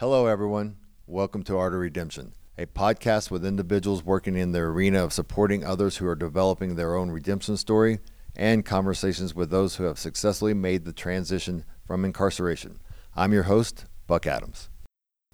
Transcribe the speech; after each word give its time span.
Hello, 0.00 0.26
everyone. 0.26 0.76
Welcome 1.08 1.42
to 1.42 1.58
Art 1.58 1.74
of 1.74 1.80
Redemption, 1.80 2.32
a 2.56 2.66
podcast 2.66 3.32
with 3.32 3.44
individuals 3.44 4.04
working 4.04 4.36
in 4.36 4.52
the 4.52 4.60
arena 4.60 5.02
of 5.02 5.12
supporting 5.12 5.64
others 5.64 5.96
who 5.96 6.06
are 6.06 6.14
developing 6.14 6.76
their 6.76 6.94
own 6.94 7.10
redemption 7.10 7.56
story 7.56 7.98
and 8.36 8.64
conversations 8.64 9.34
with 9.34 9.50
those 9.50 9.74
who 9.74 9.82
have 9.82 9.98
successfully 9.98 10.54
made 10.54 10.84
the 10.84 10.92
transition 10.92 11.64
from 11.84 12.04
incarceration. 12.04 12.78
I'm 13.16 13.32
your 13.32 13.42
host, 13.42 13.86
Buck 14.06 14.24
Adams. 14.24 14.70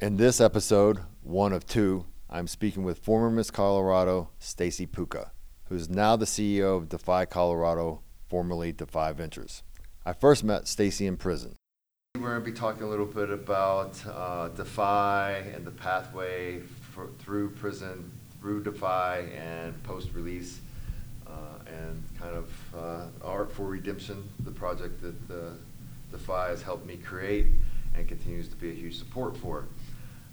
In 0.00 0.16
this 0.16 0.40
episode, 0.40 1.00
one 1.20 1.52
of 1.52 1.66
two, 1.66 2.06
I'm 2.30 2.46
speaking 2.46 2.84
with 2.84 3.04
former 3.04 3.28
Miss 3.28 3.50
Colorado, 3.50 4.30
Stacy 4.38 4.86
Putka, 4.86 5.32
who's 5.68 5.90
now 5.90 6.16
the 6.16 6.24
CEO 6.24 6.78
of 6.78 6.88
Defy 6.88 7.26
Colorado, 7.26 8.00
formerly 8.30 8.72
Defy 8.72 9.12
Ventures. 9.12 9.62
I 10.06 10.14
first 10.14 10.42
met 10.42 10.68
Stacy 10.68 11.06
in 11.06 11.18
prison. 11.18 11.56
We're 12.20 12.30
going 12.30 12.44
to 12.44 12.50
be 12.52 12.56
talking 12.56 12.84
a 12.84 12.88
little 12.88 13.06
bit 13.06 13.28
about 13.28 14.00
uh, 14.06 14.46
Defy 14.50 15.32
and 15.52 15.66
the 15.66 15.72
pathway 15.72 16.60
for, 16.92 17.08
through 17.18 17.50
prison, 17.50 18.08
through 18.40 18.62
Defy, 18.62 19.24
and 19.36 19.82
post 19.82 20.10
release, 20.14 20.60
uh, 21.26 21.58
and 21.66 22.04
kind 22.20 22.36
of 22.36 22.52
uh, 22.72 23.06
Art 23.20 23.50
for 23.50 23.64
Redemption, 23.64 24.28
the 24.44 24.52
project 24.52 25.02
that 25.02 25.34
uh, 25.34 25.50
Defy 26.12 26.50
has 26.50 26.62
helped 26.62 26.86
me 26.86 26.98
create 26.98 27.46
and 27.96 28.06
continues 28.06 28.46
to 28.46 28.54
be 28.54 28.70
a 28.70 28.74
huge 28.74 28.96
support 28.96 29.36
for. 29.36 29.64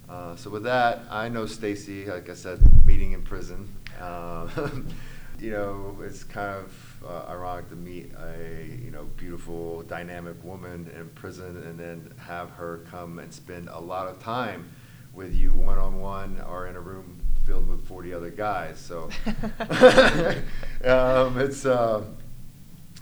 Uh, 0.08 0.36
so 0.36 0.50
with 0.50 0.62
that, 0.62 1.00
I 1.10 1.28
know 1.28 1.46
Stacy, 1.46 2.06
like 2.06 2.30
I 2.30 2.34
said, 2.34 2.60
meeting 2.86 3.10
in 3.10 3.22
prison. 3.22 3.68
Uh, 4.00 4.48
you 5.40 5.50
know, 5.50 5.98
it's 6.00 6.22
kind 6.22 6.64
of 6.64 6.72
uh, 7.06 7.26
ironic 7.28 7.68
to 7.70 7.76
meet 7.76 8.12
a 8.18 8.66
you 8.82 8.90
know 8.90 9.04
beautiful, 9.16 9.82
dynamic 9.82 10.42
woman 10.44 10.90
in 10.96 11.08
prison, 11.10 11.62
and 11.64 11.78
then 11.78 12.12
have 12.18 12.50
her 12.50 12.78
come 12.90 13.18
and 13.18 13.32
spend 13.32 13.68
a 13.68 13.78
lot 13.78 14.08
of 14.08 14.18
time 14.22 14.70
with 15.12 15.34
you 15.34 15.52
one 15.52 15.78
on 15.78 16.00
one 16.00 16.40
or 16.48 16.66
in 16.66 16.76
a 16.76 16.80
room 16.80 17.20
filled 17.44 17.68
with 17.68 17.86
40 17.86 18.14
other 18.14 18.30
guys. 18.30 18.78
So 18.78 19.10
um, 20.84 21.38
it's 21.38 21.66
uh, 21.66 22.04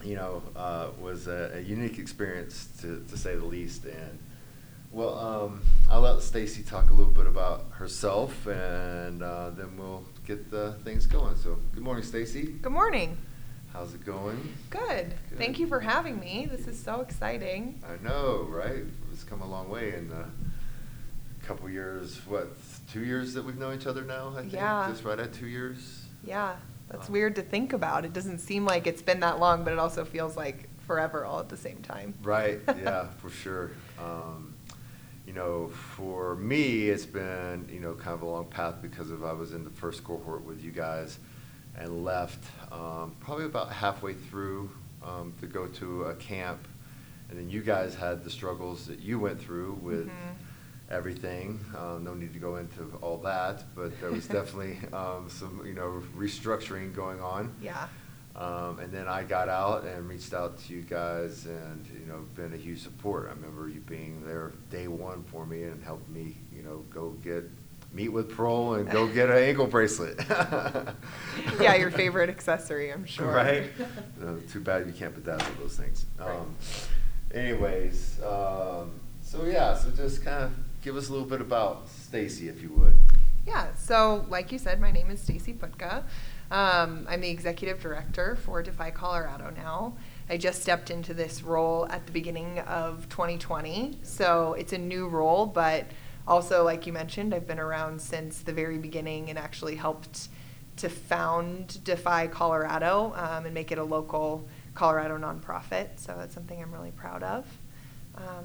you 0.04 0.16
know 0.16 0.42
uh, 0.56 0.88
was 1.00 1.26
a, 1.26 1.52
a, 1.54 1.60
unique 1.60 1.98
experience 1.98 2.68
to, 2.80 3.04
to 3.08 3.18
say 3.18 3.36
the 3.36 3.44
least. 3.44 3.84
And 3.84 4.18
well, 4.92 5.18
um, 5.18 5.62
I'll 5.88 6.00
let 6.00 6.20
Stacy 6.22 6.62
talk 6.62 6.90
a 6.90 6.94
little 6.94 7.12
bit 7.12 7.26
about 7.26 7.66
herself, 7.72 8.46
and 8.46 9.22
uh, 9.22 9.50
then 9.50 9.76
we'll 9.76 10.04
get 10.26 10.50
the 10.50 10.72
things 10.84 11.06
going. 11.06 11.36
So, 11.36 11.58
good 11.74 11.82
morning, 11.82 12.02
Stacy. 12.02 12.46
Good 12.60 12.72
morning. 12.72 13.16
How's 13.72 13.94
it 13.94 14.04
going? 14.04 14.52
Good. 14.68 14.80
Good. 15.28 15.38
Thank 15.38 15.58
you 15.60 15.66
for 15.66 15.78
having 15.78 16.18
me. 16.18 16.48
This 16.50 16.66
is 16.66 16.78
so 16.78 17.00
exciting. 17.00 17.80
I 17.88 18.02
know, 18.02 18.46
right? 18.50 18.82
It's 19.12 19.22
come 19.22 19.42
a 19.42 19.46
long 19.46 19.68
way 19.68 19.94
in 19.94 20.10
a 20.10 21.46
couple 21.46 21.70
years. 21.70 22.20
What, 22.26 22.56
two 22.92 23.04
years 23.04 23.32
that 23.34 23.44
we've 23.44 23.56
known 23.56 23.78
each 23.78 23.86
other 23.86 24.02
now? 24.02 24.34
I 24.36 24.40
think 24.40 24.52
yeah. 24.54 24.88
Just 24.90 25.04
right 25.04 25.18
at 25.18 25.32
two 25.32 25.46
years. 25.46 26.04
Yeah, 26.24 26.56
that's 26.88 27.08
uh, 27.08 27.12
weird 27.12 27.36
to 27.36 27.42
think 27.42 27.72
about. 27.72 28.04
It 28.04 28.12
doesn't 28.12 28.38
seem 28.38 28.64
like 28.64 28.88
it's 28.88 29.02
been 29.02 29.20
that 29.20 29.38
long, 29.38 29.62
but 29.62 29.72
it 29.72 29.78
also 29.78 30.04
feels 30.04 30.36
like 30.36 30.68
forever 30.86 31.24
all 31.24 31.38
at 31.38 31.48
the 31.48 31.56
same 31.56 31.78
time. 31.78 32.14
Right. 32.22 32.60
Yeah, 32.82 33.06
for 33.18 33.30
sure. 33.30 33.70
Um, 34.00 34.54
you 35.26 35.32
know, 35.32 35.68
for 35.68 36.34
me, 36.34 36.88
it's 36.88 37.06
been 37.06 37.68
you 37.72 37.78
know 37.78 37.94
kind 37.94 38.14
of 38.14 38.22
a 38.22 38.26
long 38.26 38.46
path 38.46 38.82
because 38.82 39.12
of 39.12 39.24
I 39.24 39.32
was 39.32 39.52
in 39.52 39.62
the 39.62 39.70
first 39.70 40.02
cohort 40.02 40.44
with 40.44 40.60
you 40.60 40.72
guys 40.72 41.20
and 41.78 42.04
left 42.04 42.44
um, 42.72 43.14
probably 43.20 43.46
about 43.46 43.72
halfway 43.72 44.14
through 44.14 44.70
um, 45.02 45.32
to 45.40 45.46
go 45.46 45.66
to 45.66 46.04
a 46.04 46.14
camp. 46.14 46.66
And 47.30 47.38
then 47.38 47.48
you 47.48 47.62
guys 47.62 47.94
had 47.94 48.24
the 48.24 48.30
struggles 48.30 48.86
that 48.86 49.00
you 49.00 49.18
went 49.18 49.40
through 49.40 49.78
with 49.82 50.08
mm-hmm. 50.08 50.90
everything. 50.90 51.60
Uh, 51.76 51.98
no 52.00 52.14
need 52.14 52.32
to 52.32 52.40
go 52.40 52.56
into 52.56 52.92
all 53.00 53.18
that, 53.18 53.64
but 53.74 53.98
there 54.00 54.10
was 54.10 54.26
definitely 54.28 54.78
um, 54.92 55.28
some, 55.28 55.62
you 55.64 55.74
know, 55.74 56.02
restructuring 56.16 56.94
going 56.94 57.20
on. 57.20 57.54
Yeah. 57.62 57.86
Um, 58.36 58.78
and 58.78 58.92
then 58.92 59.08
I 59.08 59.24
got 59.24 59.48
out 59.48 59.84
and 59.84 60.08
reached 60.08 60.32
out 60.32 60.58
to 60.60 60.72
you 60.72 60.82
guys, 60.82 61.46
and 61.46 61.86
you 61.92 62.06
know, 62.06 62.24
been 62.36 62.54
a 62.54 62.56
huge 62.56 62.80
support. 62.80 63.26
I 63.28 63.34
remember 63.34 63.68
you 63.68 63.80
being 63.80 64.24
there 64.24 64.52
day 64.70 64.86
one 64.86 65.24
for 65.24 65.44
me 65.44 65.64
and 65.64 65.82
helped 65.82 66.08
me, 66.08 66.36
you 66.54 66.62
know, 66.62 66.84
go 66.90 67.10
get 67.24 67.44
meet 67.92 68.08
with 68.08 68.30
parole 68.30 68.74
and 68.74 68.88
go 68.88 69.06
get 69.06 69.30
an 69.30 69.38
ankle 69.38 69.66
bracelet. 69.66 70.20
yeah, 71.60 71.74
your 71.74 71.90
favorite 71.90 72.30
accessory, 72.30 72.92
I'm 72.92 73.04
sure. 73.04 73.32
Right? 73.32 73.64
No, 74.20 74.38
too 74.50 74.60
bad 74.60 74.86
you 74.86 74.92
can't 74.92 75.14
bedazzle 75.14 75.58
those 75.58 75.76
things. 75.76 76.04
Right. 76.18 76.36
Um, 76.36 76.54
anyways, 77.32 78.20
um, 78.22 78.92
so 79.22 79.44
yeah, 79.44 79.74
so 79.74 79.90
just 79.90 80.22
kind 80.22 80.44
of 80.44 80.52
give 80.82 80.96
us 80.96 81.08
a 81.08 81.12
little 81.12 81.26
bit 81.26 81.40
about 81.40 81.88
Stacy, 81.88 82.48
if 82.48 82.60
you 82.60 82.68
would. 82.74 82.94
Yeah, 83.46 83.74
so 83.74 84.26
like 84.28 84.52
you 84.52 84.58
said, 84.58 84.78
my 84.80 84.92
name 84.92 85.10
is 85.10 85.20
Stacy 85.20 85.54
Putka. 85.54 86.04
Um, 86.50 87.06
I'm 87.08 87.20
the 87.20 87.30
executive 87.30 87.80
director 87.80 88.36
for 88.36 88.62
Defy 88.62 88.90
Colorado 88.90 89.50
now. 89.50 89.94
I 90.28 90.36
just 90.36 90.62
stepped 90.62 90.90
into 90.90 91.14
this 91.14 91.42
role 91.42 91.86
at 91.88 92.06
the 92.06 92.12
beginning 92.12 92.58
of 92.60 93.08
2020, 93.08 93.98
so 94.02 94.54
it's 94.54 94.72
a 94.72 94.78
new 94.78 95.08
role, 95.08 95.46
but 95.46 95.86
also, 96.30 96.62
like 96.62 96.86
you 96.86 96.92
mentioned, 96.92 97.34
I've 97.34 97.48
been 97.48 97.58
around 97.58 98.00
since 98.00 98.38
the 98.38 98.52
very 98.52 98.78
beginning 98.78 99.30
and 99.30 99.38
actually 99.38 99.74
helped 99.74 100.28
to 100.76 100.88
found 100.88 101.82
Defy 101.82 102.28
Colorado 102.28 103.12
um, 103.16 103.46
and 103.46 103.52
make 103.52 103.72
it 103.72 103.78
a 103.78 103.84
local 103.84 104.46
Colorado 104.74 105.18
nonprofit. 105.18 105.88
So 105.96 106.14
that's 106.16 106.32
something 106.32 106.62
I'm 106.62 106.72
really 106.72 106.92
proud 106.92 107.24
of. 107.24 107.44
Um, 108.16 108.44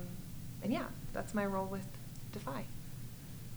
and 0.63 0.73
yeah, 0.73 0.85
that's 1.13 1.35
my 1.35 1.45
role 1.45 1.67
with 1.67 1.85
Defy. 2.33 2.65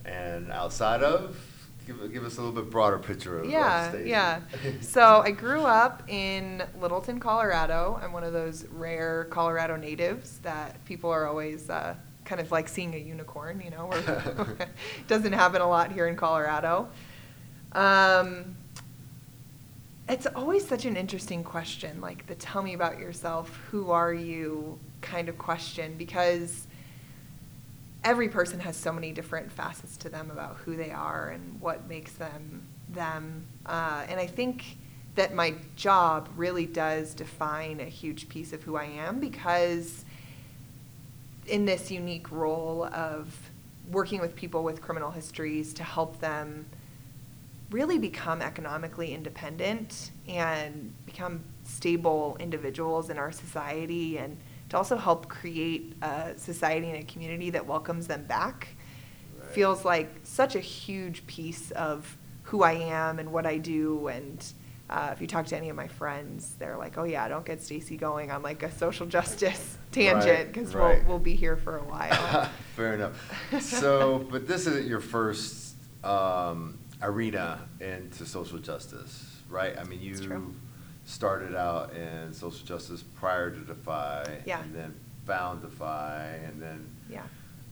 And 0.04 0.52
outside 0.52 1.02
of, 1.02 1.42
give, 1.86 2.12
give 2.12 2.24
us 2.24 2.36
a 2.36 2.42
little 2.42 2.62
bit 2.62 2.70
broader 2.70 2.98
picture 2.98 3.38
of 3.38 3.48
yeah, 3.48 3.96
yeah. 3.96 4.40
so 4.82 5.22
I 5.24 5.30
grew 5.30 5.62
up 5.62 6.02
in 6.06 6.62
Littleton, 6.78 7.18
Colorado. 7.18 7.98
I'm 8.02 8.12
one 8.12 8.24
of 8.24 8.34
those 8.34 8.66
rare 8.66 9.24
Colorado 9.30 9.76
natives 9.76 10.36
that 10.42 10.84
people 10.84 11.08
are 11.08 11.26
always 11.26 11.70
uh, 11.70 11.94
kind 12.28 12.40
of 12.42 12.52
like 12.52 12.68
seeing 12.68 12.94
a 12.94 12.98
unicorn, 12.98 13.62
you 13.64 13.70
know, 13.70 13.90
it 13.92 14.68
doesn't 15.08 15.32
happen 15.32 15.62
a 15.62 15.68
lot 15.68 15.90
here 15.90 16.06
in 16.06 16.14
Colorado. 16.14 16.88
Um, 17.72 18.56
it's 20.08 20.26
always 20.26 20.66
such 20.66 20.84
an 20.84 20.96
interesting 20.96 21.42
question, 21.42 22.00
like 22.00 22.26
the 22.26 22.34
tell 22.34 22.62
me 22.62 22.74
about 22.74 22.98
yourself, 22.98 23.58
who 23.70 23.90
are 23.90 24.12
you 24.12 24.78
kind 25.00 25.28
of 25.28 25.38
question, 25.38 25.94
because 25.96 26.66
every 28.04 28.28
person 28.28 28.60
has 28.60 28.76
so 28.76 28.92
many 28.92 29.12
different 29.12 29.50
facets 29.50 29.96
to 29.98 30.08
them 30.08 30.30
about 30.30 30.56
who 30.56 30.76
they 30.76 30.90
are 30.90 31.30
and 31.30 31.60
what 31.60 31.88
makes 31.88 32.12
them 32.12 32.62
them. 32.90 33.44
Uh, 33.66 34.04
and 34.08 34.18
I 34.20 34.26
think 34.26 34.76
that 35.14 35.34
my 35.34 35.54
job 35.76 36.28
really 36.36 36.64
does 36.66 37.12
define 37.12 37.80
a 37.80 37.84
huge 37.84 38.28
piece 38.28 38.52
of 38.52 38.62
who 38.62 38.76
I 38.76 38.84
am 38.84 39.18
because 39.18 40.04
in 41.48 41.64
this 41.64 41.90
unique 41.90 42.30
role 42.30 42.84
of 42.84 43.34
working 43.90 44.20
with 44.20 44.36
people 44.36 44.62
with 44.62 44.82
criminal 44.82 45.10
histories 45.10 45.72
to 45.74 45.82
help 45.82 46.20
them 46.20 46.66
really 47.70 47.98
become 47.98 48.40
economically 48.40 49.12
independent 49.14 50.10
and 50.26 50.92
become 51.06 51.42
stable 51.64 52.36
individuals 52.40 53.10
in 53.10 53.18
our 53.18 53.32
society 53.32 54.18
and 54.18 54.36
to 54.68 54.76
also 54.76 54.96
help 54.96 55.28
create 55.28 55.94
a 56.02 56.32
society 56.36 56.88
and 56.88 56.96
a 56.98 57.04
community 57.04 57.50
that 57.50 57.66
welcomes 57.66 58.06
them 58.06 58.24
back 58.24 58.68
right. 59.38 59.50
feels 59.50 59.84
like 59.84 60.08
such 60.22 60.54
a 60.54 60.60
huge 60.60 61.26
piece 61.26 61.70
of 61.72 62.16
who 62.42 62.62
I 62.62 62.72
am 62.72 63.18
and 63.18 63.32
what 63.32 63.46
I 63.46 63.58
do 63.58 64.08
and 64.08 64.44
uh, 64.90 65.10
if 65.12 65.20
you 65.20 65.26
talk 65.26 65.44
to 65.44 65.56
any 65.56 65.68
of 65.68 65.76
my 65.76 65.86
friends, 65.86 66.54
they're 66.58 66.78
like, 66.78 66.96
"Oh 66.96 67.04
yeah, 67.04 67.28
don't 67.28 67.44
get 67.44 67.62
Stacy 67.62 67.98
going 67.98 68.30
on 68.30 68.42
like 68.42 68.62
a 68.62 68.72
social 68.72 69.06
justice 69.18 69.77
tangent 69.92 70.52
because 70.52 70.74
right, 70.74 70.82
right. 70.82 70.98
we'll 71.02 71.14
we'll 71.14 71.18
be 71.18 71.34
here 71.34 71.56
for 71.56 71.78
a 71.78 71.84
while." 71.84 72.48
Fair 72.76 72.94
enough. 72.94 73.60
So, 73.60 74.26
but 74.30 74.46
this 74.46 74.66
isn't 74.66 74.86
your 74.86 75.00
first 75.00 75.74
um, 76.04 76.78
arena 77.02 77.66
into 77.80 78.24
social 78.24 78.58
justice, 78.58 79.40
right? 79.48 79.76
I 79.78 79.84
mean, 79.84 80.00
you 80.00 80.54
started 81.04 81.56
out 81.56 81.94
in 81.94 82.32
social 82.32 82.66
justice 82.66 83.02
prior 83.02 83.50
to 83.50 83.60
Defy, 83.60 84.42
yeah. 84.46 84.62
and 84.62 84.74
then 84.74 84.94
found 85.26 85.62
Defy, 85.62 86.38
and 86.44 86.60
then 86.60 86.86
yeah. 87.10 87.22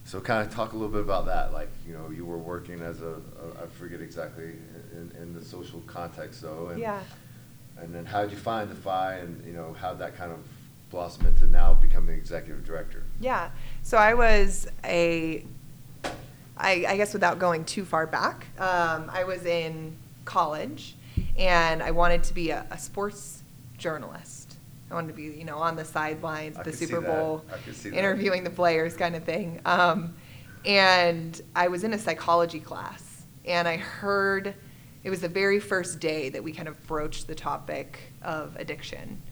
So 0.07 0.21
kind 0.21 0.47
of 0.47 0.55
talk 0.55 0.73
a 0.73 0.77
little 0.77 0.93
bit 0.93 1.01
about 1.01 1.27
that. 1.27 1.53
Like, 1.53 1.69
you 1.85 1.93
know, 1.93 2.11
you 2.11 2.25
were 2.25 2.39
working 2.39 2.81
as 2.81 3.03
a, 3.03 3.15
a 3.15 3.65
I 3.65 3.67
forget 3.77 4.01
exactly 4.01 4.53
in, 4.93 5.13
in 5.21 5.35
the 5.35 5.45
social 5.45 5.81
context 5.81 6.43
though. 6.43 6.69
And, 6.69 6.79
yeah. 6.79 7.01
And 7.77 7.93
then 7.93 8.07
how 8.07 8.23
did 8.23 8.31
you 8.31 8.37
find 8.37 8.69
Defy 8.69 9.17
and, 9.17 9.45
you 9.45 9.53
know, 9.53 9.75
how 9.79 9.95
that 9.95 10.17
kind 10.17 10.31
of 10.31 10.39
blossom 10.91 11.27
into 11.27 11.47
now 11.47 11.75
becoming 11.75 12.17
executive 12.17 12.65
director? 12.65 13.03
Yeah. 13.21 13.51
So 13.83 13.97
I 13.97 14.15
was 14.15 14.69
a, 14.85 15.45
I, 16.57 16.85
I 16.89 16.97
guess 16.97 17.13
without 17.13 17.39
going 17.39 17.65
too 17.65 17.85
far 17.85 18.07
back, 18.07 18.47
um, 18.59 19.11
I 19.13 19.25
was 19.25 19.45
in 19.45 19.97
college 20.25 20.97
and 21.37 21.83
I 21.83 21.91
wanted 21.91 22.23
to 22.25 22.35
be 22.35 22.51
a, 22.51 22.67
a 22.71 22.79
sports 22.79 23.43
journalist. 23.79 24.57
I 24.91 24.95
wanted 24.95 25.09
to 25.09 25.15
be, 25.15 25.25
you 25.25 25.45
know, 25.45 25.59
on 25.59 25.77
the 25.77 25.85
sidelines, 25.85 26.57
I 26.57 26.63
the 26.63 26.73
Super 26.73 27.01
Bowl, 27.01 27.45
interviewing 27.85 28.45
the 28.45 28.51
players, 28.51 28.97
kind 28.97 29.17
of 29.17 29.25
thing. 29.25 29.61
Um, 29.65 30.15
And 30.65 31.41
I 31.55 31.69
was 31.69 31.85
in 31.85 31.93
a 31.93 31.99
psychology 31.99 32.59
class, 32.59 33.23
and 33.45 33.69
I 33.69 33.77
heard 33.77 34.55
it 35.05 35.11
was 35.11 35.21
the 35.21 35.29
very 35.29 35.61
first 35.61 36.01
day 36.01 36.29
that 36.31 36.43
we 36.43 36.51
kind 36.51 36.67
of 36.67 36.85
broached 36.89 37.29
the 37.29 37.37
topic 37.37 38.01
of 38.21 38.57
addiction. 38.57 39.23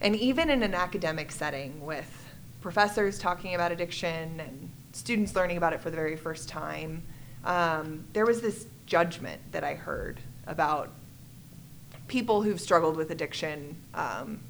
And 0.00 0.16
even 0.16 0.50
in 0.50 0.62
an 0.62 0.74
academic 0.74 1.30
setting 1.30 1.84
with 1.84 2.28
professors 2.60 3.18
talking 3.18 3.54
about 3.54 3.72
addiction 3.72 4.40
and 4.40 4.70
students 4.92 5.34
learning 5.34 5.56
about 5.56 5.72
it 5.72 5.80
for 5.80 5.90
the 5.90 5.96
very 5.96 6.16
first 6.16 6.48
time, 6.48 7.02
um, 7.44 8.04
there 8.12 8.26
was 8.26 8.40
this 8.40 8.66
judgment 8.86 9.40
that 9.52 9.64
I 9.64 9.74
heard 9.74 10.20
about 10.46 10.90
people 12.08 12.42
who've 12.42 12.60
struggled 12.60 12.96
with 12.96 13.10
addiction 13.10 13.76
um, 13.94 14.40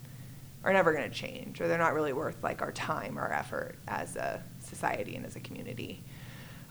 are 0.65 0.73
never 0.73 0.93
going 0.93 1.09
to 1.09 1.15
change, 1.15 1.61
or 1.61 1.69
they're 1.69 1.79
not 1.79 1.95
really 1.95 2.13
worth 2.13 2.43
like 2.43 2.63
our 2.63 2.73
time, 2.73 3.19
our 3.19 3.33
effort 3.33 3.77
as 3.89 4.17
a 4.17 4.43
society 4.61 5.17
and 5.17 5.27
as 5.27 5.37
a 5.37 5.41
community. 5.41 6.03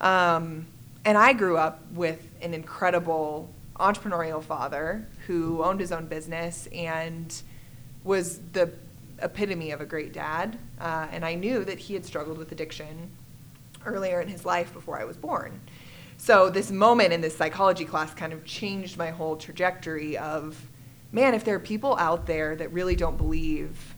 Um, 0.00 0.66
and 1.04 1.16
I 1.16 1.32
grew 1.32 1.56
up 1.56 1.80
with 1.92 2.26
an 2.42 2.54
incredible 2.54 3.48
entrepreneurial 3.78 4.42
father 4.42 5.06
who 5.26 5.62
owned 5.62 5.80
his 5.80 5.92
own 5.92 6.06
business 6.06 6.68
and 6.72 7.34
was 8.04 8.40
the 8.52 8.70
epitome 9.22 9.70
of 9.70 9.80
a 9.80 9.86
great 9.86 10.12
dad. 10.12 10.58
Uh, 10.80 11.06
and 11.12 11.24
I 11.24 11.34
knew 11.34 11.64
that 11.64 11.78
he 11.78 11.94
had 11.94 12.04
struggled 12.04 12.38
with 12.38 12.52
addiction 12.52 13.10
earlier 13.84 14.20
in 14.20 14.28
his 14.28 14.44
life 14.44 14.72
before 14.72 14.98
I 15.00 15.04
was 15.04 15.16
born. 15.16 15.60
So 16.16 16.50
this 16.50 16.70
moment 16.70 17.12
in 17.12 17.20
this 17.20 17.36
psychology 17.36 17.84
class 17.84 18.12
kind 18.12 18.32
of 18.32 18.44
changed 18.44 18.98
my 18.98 19.10
whole 19.10 19.36
trajectory 19.36 20.18
of, 20.18 20.60
man, 21.12 21.34
if 21.34 21.44
there 21.44 21.54
are 21.54 21.60
people 21.60 21.96
out 21.96 22.26
there 22.26 22.54
that 22.56 22.72
really 22.72 22.94
don't 22.94 23.16
believe 23.16 23.94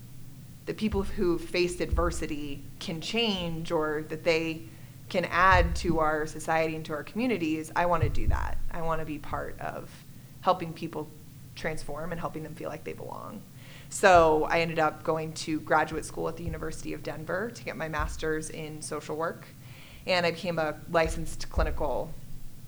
that 0.67 0.77
people 0.77 1.03
who 1.03 1.39
faced 1.39 1.81
adversity 1.81 2.63
can 2.79 3.01
change 3.01 3.73
or 3.73 4.05
that 4.09 4.23
they 4.23 4.63
can 5.09 5.25
add 5.27 5.75
to 5.77 5.99
our 5.99 6.27
society 6.27 6.77
and 6.77 6.85
to 6.85 6.93
our 6.93 7.03
communities, 7.03 7.73
I 7.75 7.87
want 7.87 8.05
to 8.05 8.09
do 8.09 8.29
that. 8.29 8.57
I 8.71 8.83
want 8.83 9.01
to 9.01 9.05
be 9.05 9.19
part 9.19 9.59
of 9.61 9.91
helping 10.43 10.73
people 10.73 11.09
transform 11.57 12.13
and 12.13 12.21
helping 12.21 12.45
them 12.45 12.55
feel 12.55 12.69
like 12.69 12.85
they 12.85 12.93
belong. 12.93 13.43
So 13.93 14.49
I 14.51 14.61
ended 14.61 14.79
up 14.79 15.05
going 15.05 15.35
to 15.35 15.61
graduate 15.61 16.07
school 16.07 16.27
at 16.27 16.37
the 16.39 16.45
University 16.45 16.95
of 16.95 17.03
Denver 17.03 17.51
to 17.55 17.63
get 17.63 17.77
my 17.77 17.89
master's 17.89 18.49
in 18.49 18.81
social 18.81 19.17
work 19.17 19.47
and 20.07 20.25
I 20.25 20.31
became 20.31 20.59
a 20.59 20.77
licensed 20.91 21.51
clinical 21.51 22.11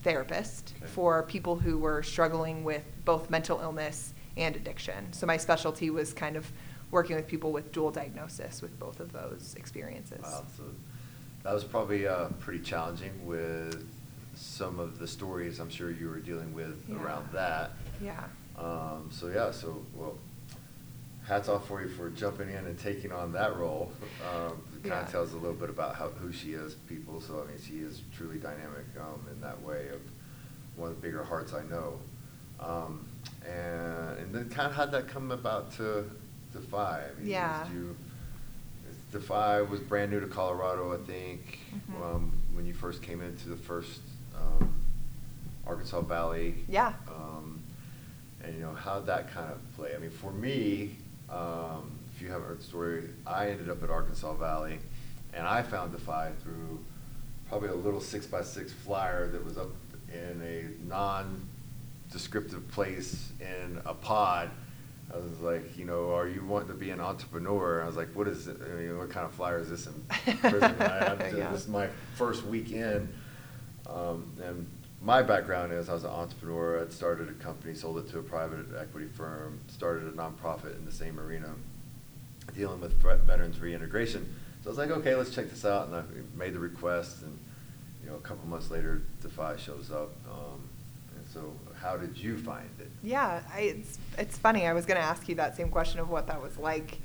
therapist 0.03 0.75
okay. 0.77 0.87
for 0.87 1.23
people 1.23 1.57
who 1.57 1.79
were 1.79 2.03
struggling 2.03 2.63
with 2.63 2.85
both 3.07 3.31
mental 3.31 3.59
illness 3.61 4.13
and 4.37 4.55
addiction. 4.55 5.15
So 5.15 5.27
my 5.27 5.39
specialty 5.39 5.89
was 5.89 6.13
kind 6.13 6.37
of 6.37 6.47
working 6.91 7.17
with 7.17 7.27
people 7.27 7.53
with 7.53 7.73
dual 7.73 7.91
diagnosis 7.91 8.61
with 8.61 8.79
both 8.79 9.01
of 9.01 9.11
those 9.11 9.55
experiences. 9.59 10.23
Wow, 10.23 10.45
so 10.59 10.65
that 11.43 11.55
was 11.55 11.65
probably 11.65 12.07
uh, 12.07 12.29
pretty 12.39 12.61
challenging 12.63 13.27
with 13.27 13.89
some 14.35 14.79
of 14.79 14.99
the 14.99 15.09
stories 15.09 15.59
I'm 15.59 15.71
sure 15.71 15.91
you 15.91 16.11
were 16.11 16.21
dealing 16.21 16.53
with 16.53 16.85
yeah. 16.87 17.03
around 17.03 17.31
that. 17.33 17.71
Yeah. 18.03 18.25
Um, 18.59 19.09
so 19.11 19.29
yeah, 19.29 19.51
so 19.51 19.85
well, 19.95 20.19
hats 21.27 21.49
off 21.49 21.67
for 21.67 21.83
you 21.83 21.89
for 21.89 22.11
jumping 22.11 22.51
in 22.51 22.67
and 22.67 22.79
taking 22.79 23.13
on 23.13 23.33
that 23.33 23.57
role. 23.57 23.93
Um, 24.25 24.63
it 24.75 24.89
kind 24.89 25.05
of 25.05 25.13
tells 25.13 25.35
a 25.35 25.37
little 25.37 25.53
bit 25.53 25.69
about 25.69 25.97
how, 25.97 26.09
who 26.09 26.33
she 26.33 26.53
is, 26.53 26.75
people. 26.89 27.21
So 27.21 27.45
I 27.45 27.47
mean, 27.47 27.61
she 27.63 27.75
is 27.85 28.01
truly 28.17 28.39
dynamic 28.39 28.87
um, 28.99 29.21
in 29.31 29.39
that 29.43 29.61
way 29.63 29.89
of 29.89 30.01
one 30.77 30.91
of 30.91 30.97
the 30.97 31.03
bigger 31.03 31.23
hearts 31.23 31.53
I 31.53 31.63
know. 31.65 31.99
Um, 32.59 33.07
and, 33.47 34.19
and 34.19 34.35
then 34.35 34.49
kind 34.49 34.71
of 34.71 34.75
how'd 34.75 34.93
that 34.93 35.09
come 35.09 35.31
about 35.31 35.73
to 35.77 36.11
Defy? 36.55 37.03
I 37.03 37.21
mean, 37.21 37.31
yeah. 37.31 37.69
You, 37.71 37.95
Defy 39.13 39.61
was 39.61 39.81
brand 39.81 40.11
new 40.11 40.21
to 40.21 40.27
Colorado, 40.27 40.95
I 40.95 41.07
think, 41.07 41.59
mm-hmm. 41.75 42.03
um, 42.03 42.33
when 42.55 42.65
you 42.67 42.73
first 42.73 43.03
came 43.03 43.21
into 43.21 43.49
the 43.49 43.57
first 43.57 44.01
um, 44.35 44.75
Arkansas 45.67 46.01
Valley. 46.01 46.55
Yeah. 46.69 46.95
Um, 47.09 47.63
and 48.43 48.55
you 48.55 48.61
know 48.61 48.75
how 48.75 49.01
that 49.01 49.33
kind 49.33 49.53
of 49.53 49.59
play. 49.77 49.95
I 49.95 49.99
mean, 49.99 50.11
for 50.11 50.33
me, 50.33 50.97
um, 51.35 51.91
if 52.15 52.23
you 52.23 52.31
haven't 52.31 52.47
heard 52.47 52.61
the 52.61 52.65
story, 52.65 53.11
I 53.27 53.49
ended 53.49 53.69
up 53.69 53.83
at 53.83 53.91
Arkansas 53.91 54.35
Valley, 54.35 54.79
and 55.33 55.47
I 55.47 55.63
found 55.63 55.93
Defy 55.93 56.31
through 56.43 56.79
probably 57.49 57.69
a 57.71 57.75
little 57.75 58.01
six 58.01 58.27
by 58.27 58.43
six 58.43 58.73
flyer 58.73 59.29
that 59.29 59.45
was 59.45 59.59
up 59.59 59.71
in 60.13 60.41
a 60.43 60.89
non-descriptive 60.89 62.69
place 62.71 63.33
in 63.41 63.81
a 63.85 63.95
pod. 63.95 64.51
I 65.13 65.17
was 65.19 65.41
like, 65.41 65.77
you 65.77 65.85
know, 65.85 66.15
are 66.15 66.29
you 66.29 66.45
wanting 66.45 66.69
to 66.69 66.75
be 66.75 66.91
an 66.91 67.01
entrepreneur? 67.01 67.83
I 67.83 67.87
was 67.87 67.97
like, 67.97 68.09
what 68.15 68.27
is 68.29 68.47
it? 68.47 68.57
I 68.65 68.81
mean, 68.81 68.97
what 68.97 69.11
kind 69.11 69.27
of 69.27 69.33
flyer 69.33 69.59
is 69.59 69.69
this 69.69 69.87
in 69.87 70.37
prison? 70.39 70.63
I, 70.81 71.33
yeah. 71.37 71.51
This 71.51 71.63
is 71.63 71.69
my 71.69 71.89
first 72.15 72.45
weekend, 72.47 73.13
um, 73.87 74.33
and 74.43 74.67
my 75.05 75.23
background 75.23 75.73
is 75.73 75.89
I 75.89 75.95
was 75.95 76.05
an 76.05 76.11
entrepreneur. 76.11 76.81
I'd 76.81 76.93
started 76.93 77.29
a 77.29 77.35
company, 77.35 77.75
sold 77.75 77.99
it 77.99 78.09
to 78.11 78.19
a 78.19 78.23
private 78.23 78.67
equity 78.79 79.07
firm, 79.07 79.61
started 79.69 80.09
a 80.09 80.13
nonprofit 80.13 80.77
in 80.79 80.85
the 80.87 80.93
same 80.93 81.21
arena, 81.21 81.55
dealing 82.57 82.81
with 82.81 83.01
veterans 83.03 83.61
reintegration. 83.61 84.35
So 84.63 84.69
I 84.69 84.71
was 84.71 84.79
like, 84.79 84.91
okay, 84.91 85.15
let's 85.15 85.35
check 85.35 85.51
this 85.51 85.67
out, 85.67 85.89
and 85.89 85.97
I 85.97 86.03
made 86.35 86.55
the 86.55 86.59
request, 86.59 87.21
and 87.23 87.39
you 88.03 88.09
know, 88.09 88.17
a 88.17 88.21
couple 88.21 88.49
months 88.49 88.71
later, 88.71 89.03
Defy 89.21 89.57
shows 89.57 89.91
up. 89.91 90.11
Um, 90.27 90.63
and 91.17 91.27
so, 91.29 91.53
how 91.81 91.99
did 91.99 92.17
you 92.17 92.39
find 92.39 92.69
it? 92.81 92.91
Yeah, 93.03 93.43
I, 93.53 93.61
it's 93.61 93.99
it's 94.17 94.39
funny. 94.39 94.67
I 94.67 94.73
was 94.73 94.87
going 94.87 94.99
to 94.99 95.07
ask 95.07 95.29
you 95.29 95.35
that 95.35 95.55
same 95.55 95.69
question 95.69 96.01
of 96.01 96.09
what 96.09 96.27
that 96.29 96.41
was 96.41 96.57
like 96.57 96.99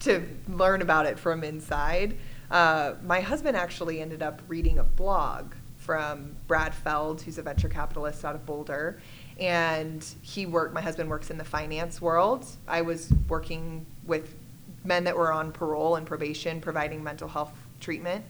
to 0.00 0.22
learn 0.48 0.82
about 0.82 1.06
it 1.06 1.18
from 1.18 1.42
inside. 1.42 2.16
Uh, 2.48 2.94
my 3.04 3.20
husband 3.20 3.56
actually 3.56 4.00
ended 4.00 4.22
up 4.22 4.40
reading 4.46 4.78
a 4.78 4.84
blog 4.84 5.52
from 5.80 6.36
Brad 6.46 6.74
Feld, 6.74 7.22
who's 7.22 7.38
a 7.38 7.42
venture 7.42 7.68
capitalist 7.68 8.24
out 8.24 8.34
of 8.34 8.44
Boulder. 8.46 9.00
And 9.38 10.06
he 10.20 10.44
worked, 10.44 10.74
my 10.74 10.82
husband 10.82 11.08
works 11.08 11.30
in 11.30 11.38
the 11.38 11.44
finance 11.44 12.00
world. 12.00 12.46
I 12.68 12.82
was 12.82 13.12
working 13.28 13.86
with 14.06 14.34
men 14.84 15.04
that 15.04 15.16
were 15.16 15.32
on 15.32 15.52
parole 15.52 15.96
and 15.96 16.06
probation, 16.06 16.60
providing 16.60 17.02
mental 17.02 17.28
health 17.28 17.52
treatment. 17.80 18.24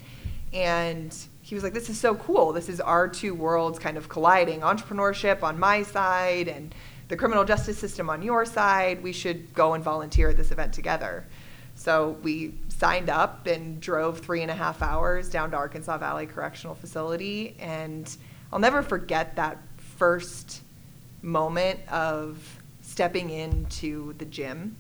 And 0.52 1.14
he 1.42 1.54
was 1.54 1.64
like, 1.64 1.74
This 1.74 1.90
is 1.90 1.98
so 1.98 2.14
cool. 2.14 2.52
This 2.52 2.68
is 2.68 2.80
our 2.80 3.08
two 3.08 3.34
worlds 3.34 3.78
kind 3.78 3.96
of 3.96 4.08
colliding 4.08 4.60
entrepreneurship 4.60 5.42
on 5.42 5.58
my 5.58 5.82
side 5.82 6.48
and 6.48 6.74
the 7.08 7.16
criminal 7.16 7.44
justice 7.44 7.78
system 7.78 8.08
on 8.08 8.22
your 8.22 8.44
side. 8.44 9.02
We 9.02 9.12
should 9.12 9.52
go 9.54 9.74
and 9.74 9.82
volunteer 9.82 10.30
at 10.30 10.36
this 10.36 10.52
event 10.52 10.72
together. 10.72 11.26
So 11.74 12.16
we 12.22 12.54
signed 12.80 13.10
up 13.10 13.46
and 13.46 13.78
drove 13.78 14.20
three 14.20 14.40
and 14.40 14.50
a 14.50 14.54
half 14.54 14.80
hours 14.80 15.28
down 15.28 15.50
to 15.50 15.56
Arkansas 15.56 15.98
Valley 15.98 16.24
Correctional 16.24 16.74
Facility. 16.74 17.54
And 17.60 18.16
I'll 18.50 18.58
never 18.58 18.80
forget 18.80 19.36
that 19.36 19.58
first 19.76 20.62
moment 21.20 21.78
of 21.90 22.42
stepping 22.80 23.28
into 23.28 24.14
the 24.14 24.24
gym, 24.24 24.74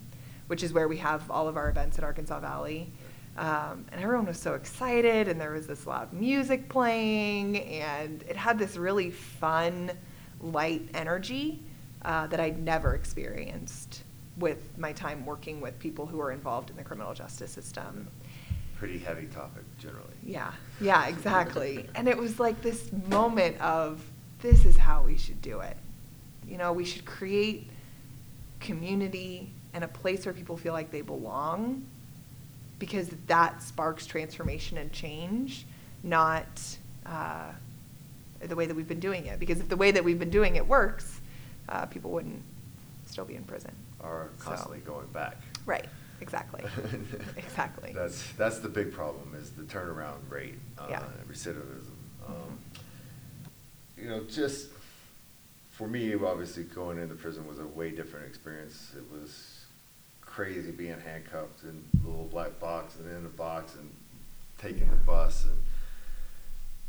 which 0.46 0.62
is 0.62 0.72
where 0.72 0.88
we 0.88 0.96
have 0.96 1.30
all 1.30 1.46
of 1.46 1.58
our 1.58 1.68
events 1.68 1.98
at 1.98 2.04
Arkansas 2.04 2.40
Valley. 2.40 2.90
Um, 3.36 3.84
and 3.92 4.02
everyone 4.02 4.24
was 4.24 4.40
so 4.40 4.54
excited, 4.54 5.28
and 5.28 5.38
there 5.38 5.52
was 5.52 5.66
this 5.66 5.86
loud 5.86 6.10
music 6.14 6.70
playing, 6.70 7.58
and 7.58 8.22
it 8.22 8.34
had 8.34 8.58
this 8.58 8.78
really 8.78 9.10
fun, 9.10 9.90
light 10.40 10.88
energy 10.94 11.62
uh, 12.02 12.28
that 12.28 12.40
I'd 12.40 12.58
never 12.58 12.94
experienced 12.94 14.04
with 14.40 14.76
my 14.78 14.92
time 14.92 15.24
working 15.24 15.60
with 15.60 15.78
people 15.78 16.06
who 16.06 16.20
are 16.20 16.32
involved 16.32 16.70
in 16.70 16.76
the 16.76 16.82
criminal 16.82 17.14
justice 17.14 17.50
system. 17.50 18.08
Pretty 18.76 18.98
heavy 18.98 19.26
topic 19.26 19.62
generally. 19.78 20.14
Yeah, 20.22 20.52
yeah, 20.80 21.06
exactly. 21.08 21.86
and 21.94 22.08
it 22.08 22.16
was 22.16 22.40
like 22.40 22.60
this 22.62 22.90
moment 23.08 23.60
of 23.60 24.02
this 24.40 24.64
is 24.64 24.76
how 24.76 25.02
we 25.02 25.16
should 25.16 25.40
do 25.42 25.60
it. 25.60 25.76
You 26.48 26.56
know, 26.58 26.72
we 26.72 26.84
should 26.84 27.04
create 27.04 27.68
community 28.58 29.50
and 29.74 29.84
a 29.84 29.88
place 29.88 30.24
where 30.26 30.32
people 30.32 30.56
feel 30.56 30.72
like 30.72 30.90
they 30.90 31.02
belong 31.02 31.84
because 32.78 33.10
that 33.26 33.62
sparks 33.62 34.06
transformation 34.06 34.78
and 34.78 34.90
change, 34.90 35.66
not 36.02 36.48
uh, 37.04 37.52
the 38.40 38.56
way 38.56 38.64
that 38.64 38.74
we've 38.74 38.88
been 38.88 39.00
doing 39.00 39.26
it. 39.26 39.38
Because 39.38 39.60
if 39.60 39.68
the 39.68 39.76
way 39.76 39.90
that 39.90 40.02
we've 40.02 40.18
been 40.18 40.30
doing 40.30 40.56
it 40.56 40.66
works, 40.66 41.20
uh, 41.68 41.84
people 41.86 42.10
wouldn't 42.10 42.42
still 43.06 43.26
be 43.26 43.36
in 43.36 43.44
prison 43.44 43.72
are 44.02 44.30
constantly 44.38 44.78
going 44.78 45.06
back. 45.08 45.36
Right. 45.66 45.86
Exactly. 46.20 46.62
exactly. 47.36 47.92
That's 47.94 48.30
that's 48.32 48.58
the 48.58 48.68
big 48.68 48.92
problem 48.92 49.34
is 49.34 49.50
the 49.50 49.62
turnaround 49.62 50.18
rate, 50.28 50.56
uh, 50.78 50.86
yeah. 50.90 51.02
recidivism. 51.30 51.96
Um, 52.26 52.34
mm-hmm. 52.34 54.02
You 54.02 54.08
know, 54.08 54.24
just 54.24 54.68
for 55.70 55.88
me, 55.88 56.14
obviously 56.14 56.64
going 56.64 56.98
into 56.98 57.14
prison 57.14 57.46
was 57.46 57.58
a 57.58 57.66
way 57.66 57.90
different 57.90 58.26
experience. 58.26 58.92
It 58.96 59.04
was 59.10 59.64
crazy 60.20 60.70
being 60.70 61.00
handcuffed 61.00 61.64
in 61.64 61.82
a 62.04 62.06
little 62.06 62.26
black 62.26 62.60
box 62.60 62.96
and 62.96 63.10
in 63.10 63.26
a 63.26 63.30
box 63.30 63.74
and 63.74 63.90
taking 64.58 64.88
the 64.90 64.96
bus 64.96 65.44
and 65.44 65.56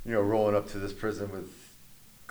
you 0.05 0.11
know 0.11 0.21
rolling 0.21 0.55
up 0.55 0.67
to 0.69 0.77
this 0.77 0.93
prison 0.93 1.31
with 1.31 1.60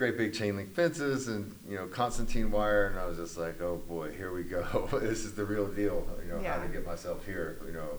great 0.01 0.17
big 0.17 0.33
chain 0.33 0.57
link 0.57 0.75
fences 0.75 1.29
and 1.29 1.55
you 1.69 1.77
know 1.77 1.87
Constantine 1.87 2.51
wire, 2.51 2.87
and 2.87 2.99
I 2.99 3.05
was 3.05 3.19
just 3.19 3.37
like, 3.37 3.61
oh 3.61 3.77
boy, 3.87 4.11
here 4.11 4.33
we 4.33 4.43
go. 4.45 4.89
this 4.99 5.27
is 5.27 5.35
the 5.35 5.45
real 5.45 5.67
deal. 5.67 6.07
You 6.25 6.33
know 6.33 6.41
yeah. 6.41 6.57
how 6.57 6.63
to 6.63 6.69
get 6.69 6.87
myself 6.87 7.27
here. 7.27 7.59
You 7.67 7.73
know, 7.73 7.99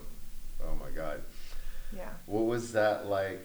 oh 0.64 0.74
my 0.74 0.90
god. 0.90 1.22
Yeah. 1.96 2.08
What 2.26 2.46
was 2.46 2.72
that 2.72 3.06
like 3.06 3.40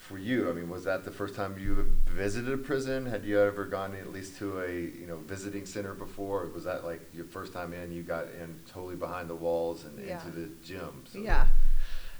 for 0.00 0.18
you, 0.18 0.50
I 0.50 0.52
mean, 0.52 0.68
was 0.68 0.82
that 0.82 1.04
the 1.04 1.12
first 1.12 1.36
time 1.36 1.56
you 1.60 1.86
visited 2.08 2.52
a 2.52 2.56
prison? 2.56 3.06
Had 3.06 3.24
you 3.24 3.38
ever 3.40 3.64
gone 3.64 3.94
at 3.94 4.12
least 4.12 4.36
to 4.38 4.60
a 4.62 4.68
you 4.68 5.06
know 5.06 5.18
visiting 5.18 5.64
center 5.64 5.94
before? 5.94 6.44
Was 6.52 6.64
that 6.64 6.84
like 6.84 7.02
your 7.14 7.24
first 7.26 7.52
time 7.52 7.72
in? 7.72 7.92
You 7.92 8.02
got 8.02 8.24
in 8.40 8.58
totally 8.66 8.96
behind 8.96 9.30
the 9.30 9.36
walls 9.36 9.84
and 9.84 10.04
Yeah. 10.04 10.20
into 10.26 10.40
the 10.40 10.48
gym. 10.64 11.04
So 11.10 11.20
Yeah, 11.20 11.46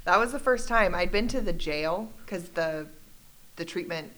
that 0.04 0.16
was 0.16 0.30
the 0.30 0.38
first 0.38 0.68
time 0.68 0.94
I'd 0.94 1.10
been 1.10 1.26
to 1.28 1.40
the 1.40 1.52
jail 1.52 2.08
because 2.24 2.50
the 2.50 2.86
the 3.56 3.64
treatment 3.64 4.12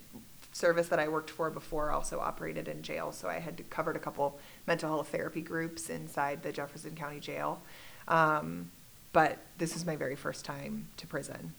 service 0.54 0.88
that 0.88 1.00
I 1.00 1.08
worked 1.08 1.30
for 1.30 1.50
before 1.50 1.90
also 1.90 2.20
operated 2.20 2.68
in 2.68 2.82
jail, 2.82 3.10
so 3.10 3.28
I 3.28 3.40
had 3.40 3.68
covered 3.70 3.96
a 3.96 3.98
couple 3.98 4.38
mental 4.66 4.88
health 4.88 5.08
therapy 5.08 5.40
groups 5.40 5.90
inside 5.90 6.42
the 6.42 6.52
Jefferson 6.52 6.94
County 6.94 7.18
Jail. 7.18 7.60
Um, 8.06 8.70
but 9.12 9.38
this 9.58 9.74
is 9.76 9.84
my 9.84 9.96
very 9.96 10.14
first 10.14 10.44
time 10.44 10.86
to 10.96 11.06
prison, 11.06 11.52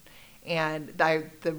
and 0.45 0.93
I, 0.99 1.25
the 1.41 1.57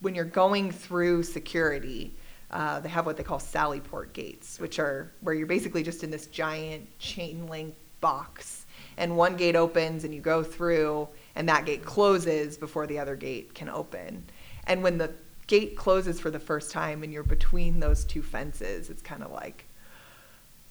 when 0.00 0.14
you're 0.14 0.24
going 0.24 0.70
through 0.70 1.24
security. 1.24 2.14
Uh, 2.52 2.80
they 2.80 2.88
have 2.88 3.06
what 3.06 3.16
they 3.16 3.22
call 3.22 3.38
Sallyport 3.38 4.12
gates, 4.12 4.58
which 4.58 4.80
are 4.80 5.12
where 5.20 5.36
you're 5.36 5.46
basically 5.46 5.84
just 5.84 6.02
in 6.02 6.10
this 6.10 6.26
giant 6.26 6.84
chain 6.98 7.46
link 7.46 7.76
box 8.00 8.66
and 8.96 9.16
one 9.16 9.36
gate 9.36 9.54
opens 9.54 10.04
and 10.04 10.14
you 10.14 10.20
go 10.20 10.42
through 10.42 11.06
and 11.36 11.48
that 11.48 11.64
gate 11.64 11.84
closes 11.84 12.56
before 12.56 12.86
the 12.86 12.98
other 12.98 13.14
gate 13.14 13.54
can 13.54 13.68
open 13.68 14.24
and 14.66 14.82
when 14.82 14.98
the 14.98 15.12
gate 15.50 15.76
closes 15.76 16.20
for 16.20 16.30
the 16.30 16.38
first 16.38 16.70
time 16.70 17.02
and 17.02 17.12
you're 17.12 17.22
between 17.22 17.80
those 17.80 18.04
two 18.04 18.22
fences 18.22 18.88
it's 18.88 19.02
kind 19.02 19.22
of 19.22 19.32
like 19.32 19.64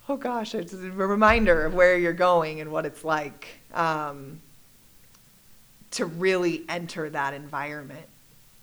oh 0.08 0.18
gosh 0.18 0.56
it's 0.56 0.74
a 0.74 0.78
reminder 0.78 1.66
of 1.66 1.74
where 1.74 1.98
you're 1.98 2.14
going 2.14 2.62
and 2.62 2.72
what 2.72 2.86
it's 2.86 3.04
like 3.04 3.48
um, 3.74 4.40
to 5.92 6.06
really 6.06 6.64
enter 6.70 7.10
that 7.10 7.34
environment. 7.34 8.06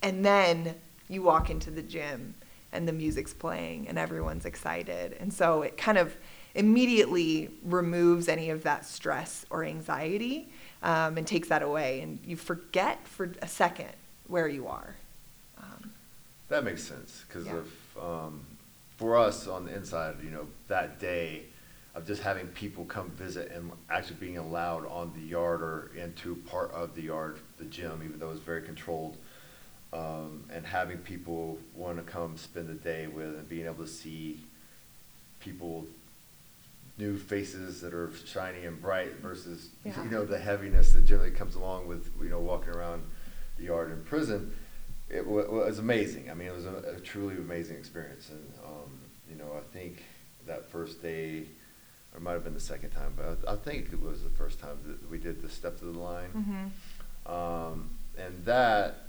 And 0.02 0.24
then 0.24 0.74
you 1.08 1.22
walk 1.22 1.50
into 1.50 1.70
the 1.70 1.82
gym 1.82 2.34
and 2.72 2.86
the 2.86 2.92
music's 2.92 3.32
playing 3.32 3.88
and 3.88 3.98
everyone's 3.98 4.44
excited. 4.44 5.16
And 5.20 5.32
so 5.32 5.62
it 5.62 5.76
kind 5.76 5.98
of 5.98 6.16
immediately 6.54 7.50
removes 7.64 8.28
any 8.28 8.50
of 8.50 8.62
that 8.62 8.86
stress 8.86 9.44
or 9.50 9.64
anxiety 9.64 10.48
um, 10.82 11.18
and 11.18 11.26
takes 11.26 11.48
that 11.48 11.62
away. 11.62 12.00
And 12.00 12.18
you 12.24 12.36
forget 12.36 13.06
for 13.06 13.32
a 13.42 13.48
second 13.48 13.92
where 14.26 14.48
you 14.48 14.66
are 14.66 14.94
That 16.48 16.64
makes 16.64 16.82
sense 16.82 17.24
because 17.26 17.46
Yeah. 17.46 17.62
of 17.96 18.26
um, 18.26 18.40
for 18.96 19.16
us 19.16 19.46
on 19.46 19.66
the 19.66 19.74
inside, 19.74 20.16
you 20.22 20.30
know, 20.30 20.46
that 20.68 20.98
day 21.00 21.44
of 21.94 22.06
just 22.06 22.22
having 22.22 22.46
people 22.48 22.84
come 22.84 23.10
visit 23.10 23.50
and 23.52 23.72
actually 23.90 24.16
being 24.16 24.38
allowed 24.38 24.86
on 24.86 25.12
the 25.14 25.22
yard 25.22 25.62
or 25.62 25.90
into 25.96 26.34
part 26.36 26.70
of 26.72 26.94
the 26.94 27.02
yard, 27.02 27.38
the 27.58 27.64
gym, 27.64 28.02
even 28.04 28.18
though 28.18 28.30
it's 28.30 28.40
very 28.40 28.62
controlled, 28.62 29.16
um, 29.92 30.44
and 30.52 30.66
having 30.66 30.98
people 30.98 31.58
want 31.74 31.96
to 31.96 32.02
come 32.02 32.36
spend 32.36 32.68
the 32.68 32.74
day 32.74 33.06
with 33.06 33.28
and 33.36 33.48
being 33.48 33.64
able 33.66 33.84
to 33.84 33.86
see 33.88 34.40
people 35.40 35.86
new 36.98 37.16
faces 37.16 37.80
that 37.82 37.92
are 37.92 38.10
shiny 38.24 38.64
and 38.64 38.80
bright 38.80 39.16
versus 39.16 39.68
Yeah. 39.84 40.02
you 40.02 40.10
know 40.10 40.24
the 40.24 40.38
heaviness 40.38 40.92
that 40.92 41.04
generally 41.04 41.30
comes 41.30 41.54
along 41.54 41.86
with 41.86 42.10
you 42.22 42.30
know 42.30 42.40
walking 42.40 42.70
around 42.70 43.02
the 43.58 43.64
yard 43.64 43.90
in 43.90 44.02
prison 44.04 44.54
it 45.08 45.26
wa- 45.26 45.48
was 45.48 45.78
amazing 45.78 46.30
i 46.30 46.34
mean 46.34 46.48
it 46.48 46.54
was 46.54 46.66
a, 46.66 46.94
a 46.96 47.00
truly 47.00 47.36
amazing 47.36 47.76
experience 47.76 48.30
and 48.30 48.52
um, 48.64 48.90
you 49.30 49.36
know 49.36 49.52
i 49.56 49.76
think 49.76 50.02
that 50.46 50.68
first 50.70 51.02
day 51.02 51.44
or 52.12 52.18
it 52.18 52.22
might 52.22 52.32
have 52.32 52.44
been 52.44 52.54
the 52.54 52.60
second 52.60 52.90
time 52.90 53.12
but 53.16 53.38
i, 53.48 53.52
I 53.52 53.56
think 53.56 53.92
it 53.92 54.00
was 54.02 54.22
the 54.22 54.30
first 54.30 54.58
time 54.60 54.78
that 54.86 55.10
we 55.10 55.18
did 55.18 55.42
the 55.42 55.48
step 55.48 55.78
to 55.78 55.84
the 55.84 55.98
line 55.98 56.70
mhm. 57.26 57.32
um, 57.32 57.90
and 58.18 58.44
that 58.44 59.02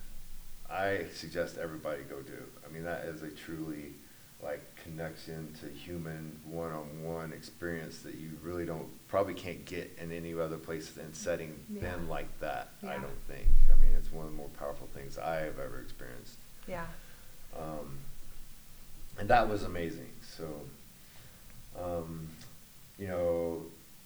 I 0.69 1.05
suggest 1.13 1.57
everybody 1.57 2.01
go 2.03 2.19
do. 2.21 2.43
I 2.67 2.71
mean, 2.73 2.83
that 2.83 3.05
is 3.05 3.23
a 3.23 3.29
truly 3.29 3.93
like 4.43 4.76
connection 4.87 5.53
to 5.61 5.67
human 5.67 6.39
one-on-one 6.49 7.33
experience 7.33 7.99
that 7.99 8.15
you 8.15 8.29
really 8.41 8.65
don't 8.65 8.87
probably 9.07 9.33
can't 9.33 9.63
get 9.65 9.95
in 10.01 10.11
any 10.11 10.33
other 10.33 10.57
place 10.57 10.95
and 10.97 11.15
setting 11.15 11.53
Yeah. 11.73 11.81
then 11.81 12.07
like 12.07 12.27
that. 12.39 12.69
I 12.83 12.93
don't 12.93 13.21
think. 13.27 13.45
I 13.73 13.75
mean, 13.79 13.91
it's 13.97 14.11
one 14.11 14.25
of 14.25 14.31
the 14.31 14.37
more 14.37 14.49
powerful 14.59 14.87
things 14.93 15.17
I 15.17 15.35
have 15.37 15.59
ever 15.59 15.79
experienced. 15.81 16.35
yeah 16.67 16.85
Um, 17.57 17.97
and 19.19 19.29
that 19.29 19.47
was 19.49 19.63
amazing. 19.63 20.09
So, 20.37 20.45
um, 21.79 22.27
you 22.99 23.07
know, 23.07 23.61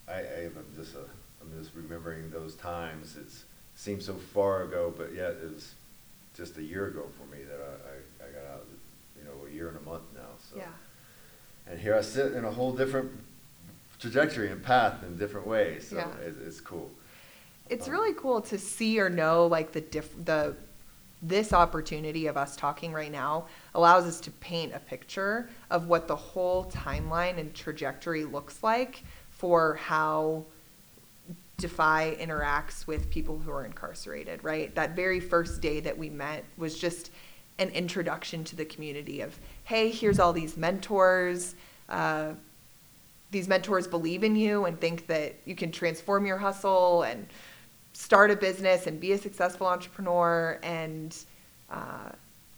I, 0.08 0.14
I 0.14 0.44
am 0.46 0.66
just, 0.76 0.96
uh, 0.96 1.00
I'm 1.42 1.52
just 1.62 1.76
remembering 1.76 2.30
those 2.32 2.56
times. 2.56 3.16
It's 3.20 3.44
seems 3.76 4.06
so 4.06 4.14
far 4.14 4.64
ago, 4.64 4.94
but 4.96 5.14
yet 5.14 5.32
it 5.44 5.52
was 5.54 5.74
just 6.36 6.58
a 6.58 6.64
year 6.64 6.86
ago 6.88 7.06
for 7.18 7.26
me 7.36 7.44
that 7.44 7.60
I, 7.60 8.24
I, 8.26 8.30
I 8.30 8.32
got 8.32 8.52
out. 8.54 8.66
You 9.18 9.28
know, 9.28 9.46
a 9.48 9.52
year 9.54 9.68
and 9.68 9.78
a 9.78 9.82
month. 9.82 10.02
So, 10.52 10.58
yeah 10.58 10.66
and 11.68 11.80
here 11.80 11.96
I 11.96 12.02
sit 12.02 12.34
in 12.34 12.44
a 12.44 12.52
whole 12.52 12.74
different 12.74 13.12
trajectory 14.00 14.52
and 14.52 14.62
path 14.62 15.04
in 15.04 15.18
different 15.18 15.48
ways. 15.48 15.88
So 15.90 15.98
Yeah. 15.98 16.12
it's, 16.26 16.38
it's 16.40 16.60
cool. 16.62 16.92
it's 17.70 17.88
Um, 17.88 17.94
really 17.94 18.14
cool 18.16 18.42
to 18.42 18.58
see 18.58 19.00
or 19.00 19.10
know 19.10 19.48
like 19.48 19.72
the 19.72 19.82
diff- 19.82 20.26
the 20.26 20.56
this 21.24 21.54
opportunity 21.54 22.26
of 22.26 22.36
us 22.36 22.56
talking 22.56 22.92
right 22.92 23.12
now 23.12 23.46
allows 23.76 24.06
us 24.06 24.20
to 24.22 24.32
paint 24.32 24.74
a 24.74 24.80
picture 24.80 25.50
of 25.70 25.88
what 25.88 26.08
the 26.08 26.16
whole 26.16 26.66
timeline 26.72 27.38
and 27.38 27.54
trajectory 27.54 28.26
looks 28.26 28.64
like 28.64 29.04
for 29.30 29.76
how 29.76 30.44
Defy 31.58 32.18
interacts 32.20 32.88
with 32.88 33.12
people 33.12 33.38
who 33.38 33.52
are 33.52 33.64
incarcerated, 33.66 34.44
right? 34.44 34.74
That 34.74 34.96
very 34.96 35.20
first 35.20 35.62
day 35.62 35.80
that 35.82 35.96
we 35.96 36.10
met 36.10 36.44
was 36.58 36.80
just 36.80 37.12
an 37.60 37.70
introduction 37.70 38.44
to 38.46 38.56
the 38.56 38.66
community 38.66 39.22
of, 39.22 39.38
hey, 39.64 39.90
here's 39.90 40.20
all 40.20 40.34
these 40.34 40.58
mentors. 40.58 41.56
Uh, 41.90 42.34
these 43.32 43.48
mentors 43.48 43.88
believe 43.88 44.24
in 44.24 44.36
you 44.36 44.66
and 44.66 44.80
think 44.80 45.08
that 45.08 45.36
you 45.46 45.56
can 45.56 45.72
transform 45.72 46.26
your 46.26 46.38
hustle 46.38 47.04
and 47.04 47.28
start 47.94 48.32
a 48.32 48.36
business 48.36 48.88
and 48.88 49.00
be 49.00 49.14
a 49.14 49.18
successful 49.18 49.68
entrepreneur. 49.68 50.60
And 50.64 51.16
uh, 51.70 52.10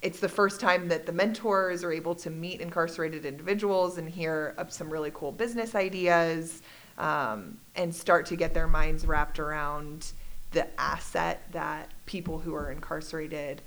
it's 0.01 0.19
the 0.19 0.29
first 0.29 0.59
time 0.59 0.87
that 0.87 1.05
the 1.05 1.11
mentors 1.11 1.83
are 1.83 1.91
able 1.91 2.15
to 2.15 2.29
meet 2.29 2.59
incarcerated 2.61 3.25
individuals 3.25 3.97
and 3.97 4.09
hear 4.09 4.55
of 4.57 4.71
some 4.71 4.89
really 4.89 5.11
cool 5.13 5.31
business 5.31 5.75
ideas 5.75 6.61
um, 6.97 7.57
and 7.75 7.93
start 7.93 8.25
to 8.27 8.35
get 8.35 8.53
their 8.53 8.67
minds 8.67 9.05
wrapped 9.05 9.39
around 9.39 10.11
the 10.51 10.67
asset 10.79 11.43
that 11.51 11.89
people 12.05 12.39
who 12.39 12.53
are 12.53 12.71
incarcerated 12.71 13.61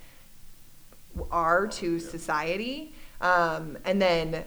are 1.31 1.67
to 1.67 1.97
Yeah. 1.97 2.11
society. 2.11 2.95
Um, 3.21 3.79
and 3.85 4.01
then 4.01 4.45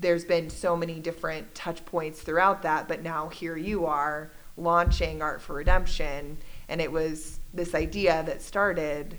there's 0.00 0.24
been 0.24 0.50
so 0.50 0.76
many 0.76 0.98
different 1.00 1.54
touch 1.54 1.84
points 1.84 2.20
throughout 2.20 2.62
that, 2.62 2.88
but 2.88 3.02
now 3.02 3.28
here 3.28 3.56
you 3.56 3.86
are 3.86 4.30
launching 4.56 5.22
Art 5.22 5.40
for 5.40 5.54
Redemption. 5.54 6.38
And 6.68 6.80
it 6.80 6.90
was 6.90 7.38
this 7.54 7.74
idea 7.74 8.22
that 8.26 8.42
started 8.42 9.18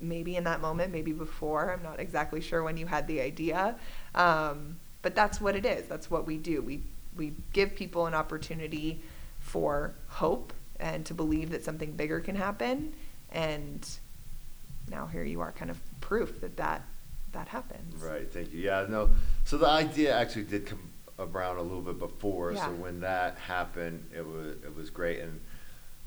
maybe 0.00 0.36
in 0.36 0.44
that 0.44 0.60
moment, 0.60 0.92
maybe 0.92 1.12
before. 1.12 1.72
I'm 1.72 1.82
not 1.82 2.00
exactly 2.00 2.40
sure 2.40 2.62
when 2.62 2.76
you 2.76 2.86
had 2.86 3.06
the 3.06 3.20
idea. 3.20 3.76
Um, 4.14 4.78
but 5.02 5.14
that's 5.14 5.40
what 5.40 5.56
it 5.56 5.64
is. 5.64 5.86
That's 5.86 6.10
what 6.10 6.26
we 6.26 6.36
do. 6.36 6.62
We, 6.62 6.82
we 7.16 7.32
give 7.52 7.74
people 7.74 8.06
an 8.06 8.14
opportunity 8.14 9.02
for 9.40 9.94
hope 10.08 10.52
and 10.80 11.04
to 11.06 11.14
believe 11.14 11.50
that 11.50 11.64
something 11.64 11.92
bigger 11.92 12.20
can 12.20 12.36
happen. 12.36 12.94
And 13.32 13.88
now 14.90 15.06
here 15.06 15.24
you 15.24 15.40
are, 15.40 15.52
kind 15.52 15.70
of 15.70 15.78
proof 16.00 16.40
that 16.40 16.56
that, 16.56 16.82
that 17.34 17.48
happens. 17.48 18.02
Right, 18.02 18.30
thank 18.32 18.52
you. 18.52 18.60
Yeah, 18.60 18.86
no. 18.88 19.10
So 19.44 19.58
the 19.58 19.68
idea 19.68 20.16
actually 20.16 20.44
did 20.44 20.66
come 20.66 20.90
around 21.18 21.58
a 21.58 21.62
little 21.62 21.82
bit 21.82 21.98
before. 21.98 22.52
Yeah. 22.52 22.66
So 22.66 22.72
when 22.72 23.00
that 23.00 23.36
happened, 23.36 24.08
it 24.16 24.26
was 24.26 24.56
it 24.64 24.74
was 24.74 24.90
great. 24.90 25.20
And 25.20 25.40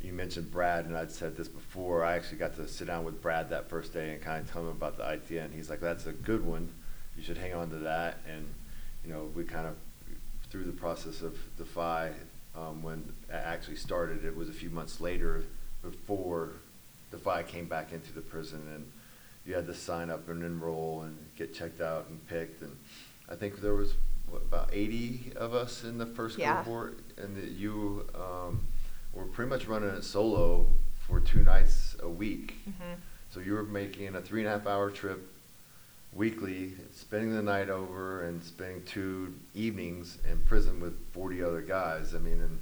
you 0.02 0.14
mentioned 0.14 0.52
Brad, 0.52 0.86
and 0.86 0.98
I'd 0.98 1.12
said 1.12 1.38
this 1.38 1.48
before. 1.48 2.04
I 2.04 2.16
actually 2.16 2.40
got 2.40 2.56
to 2.56 2.68
sit 2.68 2.88
down 2.88 3.04
with 3.04 3.22
Brad 3.22 3.50
that 3.52 3.70
first 3.70 3.94
day 3.94 4.14
and 4.14 4.22
kind 4.22 4.44
of 4.44 4.52
tell 4.52 4.64
him 4.64 4.70
about 4.70 4.98
the 4.98 5.06
idea, 5.06 5.44
and 5.44 5.54
he's 5.54 5.70
like, 5.70 5.80
"That's 5.80 6.08
a 6.08 6.14
good 6.14 6.46
one. 6.46 6.70
You 7.16 7.24
should 7.24 7.38
hang 7.38 7.54
on 7.54 7.70
to 7.70 7.78
that." 7.78 8.18
And 8.28 8.48
you 9.06 9.14
know, 9.14 9.30
we 9.36 9.44
kind 9.44 9.68
of 9.68 9.76
through 10.50 10.64
the 10.64 10.72
process 10.72 11.22
of 11.22 11.38
Defy, 11.58 12.12
um, 12.56 12.82
when 12.82 13.14
it 13.30 13.34
actually 13.34 13.76
started, 13.76 14.24
it 14.24 14.36
was 14.36 14.50
a 14.50 14.54
few 14.54 14.70
months 14.70 15.02
later 15.02 15.44
before 15.82 16.54
Defy 17.12 17.44
came 17.44 17.66
back 17.66 17.92
into 17.92 18.14
the 18.14 18.22
prison 18.22 18.62
and 18.74 18.92
you 19.48 19.56
had 19.56 19.66
to 19.66 19.74
sign 19.74 20.10
up 20.10 20.28
and 20.30 20.44
enroll 20.44 21.04
and 21.04 21.18
get 21.38 21.54
checked 21.54 21.80
out 21.82 22.08
and 22.10 22.26
picked 22.28 22.62
and 22.62 22.76
I 23.30 23.36
think 23.36 23.62
there 23.62 23.74
was 23.74 23.94
what, 24.30 24.42
about 24.42 24.70
80 24.74 25.32
of 25.38 25.54
us 25.54 25.84
in 25.84 25.98
the 25.98 26.06
first 26.06 26.38
Yeah. 26.38 26.58
cohort 26.58 27.00
and 27.18 27.38
you 27.58 28.06
um, 28.14 28.62
were 29.14 29.26
pretty 29.26 29.50
much 29.50 29.66
running 29.68 29.90
it 29.90 30.04
solo 30.04 30.68
for 31.08 31.22
two 31.22 31.44
nights 31.44 31.96
a 32.02 32.10
week. 32.10 32.56
Mhm. 32.70 32.98
So 33.30 33.40
you 33.40 33.54
were 33.54 33.64
making 33.64 34.16
a 34.16 34.22
three 34.22 34.42
and 34.42 34.50
a 34.50 34.52
half 34.52 34.68
hour 34.68 34.92
trip 34.92 35.26
weekly, 36.14 36.74
spending 36.94 37.34
the 37.34 37.42
night 37.42 37.70
over 37.70 38.24
and 38.26 38.44
spending 38.44 38.84
two 38.84 39.34
evenings 39.54 40.18
in 40.30 40.40
prison 40.40 40.80
with 40.82 40.94
40 41.14 41.44
other 41.44 41.62
guys. 41.62 42.14
I 42.16 42.20
mean, 42.20 42.42
and 42.42 42.60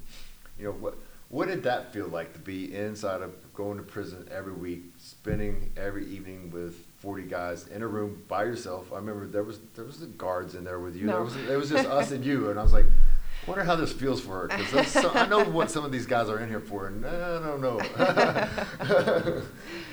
you 0.60 0.66
know 0.66 0.72
what? 0.72 0.96
What 1.30 1.48
did 1.48 1.64
that 1.64 1.92
feel 1.92 2.08
like 2.08 2.34
to 2.34 2.40
be 2.40 2.76
inside 2.76 3.22
of 3.22 3.32
going 3.56 3.78
to 3.78 3.84
prison 3.84 4.28
every 4.32 4.54
week, 4.54 4.84
spending 5.26 5.72
every 5.76 6.06
evening 6.06 6.52
with 6.52 6.76
forty 7.00 7.24
guys 7.24 7.66
in 7.70 7.82
a 7.82 7.88
room 7.88 8.22
by 8.28 8.44
yourself. 8.44 8.94
I 8.94 8.98
remember 8.98 9.26
there 9.26 9.42
was 9.42 9.58
there 9.76 9.84
was 9.84 10.00
the 10.00 10.06
guards 10.06 10.54
in 10.54 10.64
there 10.64 10.80
with 10.80 10.96
you. 10.96 11.08
No. 11.08 11.14
There 11.14 11.24
was 11.24 11.36
it 11.36 11.58
was 11.58 11.70
just 11.72 11.90
us 12.00 12.12
and 12.12 12.24
you, 12.24 12.52
and 12.52 12.60
I 12.60 12.64
was 12.64 12.74
like. 12.74 12.86
I 12.86 13.48
wonder 13.52 13.66
how 13.66 13.76
this 13.76 13.94
feels 13.94 14.22
for 14.22 14.48
her 14.48 14.58
because 14.58 14.88
so, 14.88 15.12
I 15.14 15.28
know 15.28 15.44
what 15.44 15.70
some 15.70 15.86
of 15.86 15.92
these 15.92 16.08
guys 16.08 16.30
are 16.30 16.40
in 16.40 16.50
here 16.50 16.62
for, 16.62 16.88
and 16.88 17.06
I 17.06 17.40
don't 17.40 17.62
know. 17.62 17.80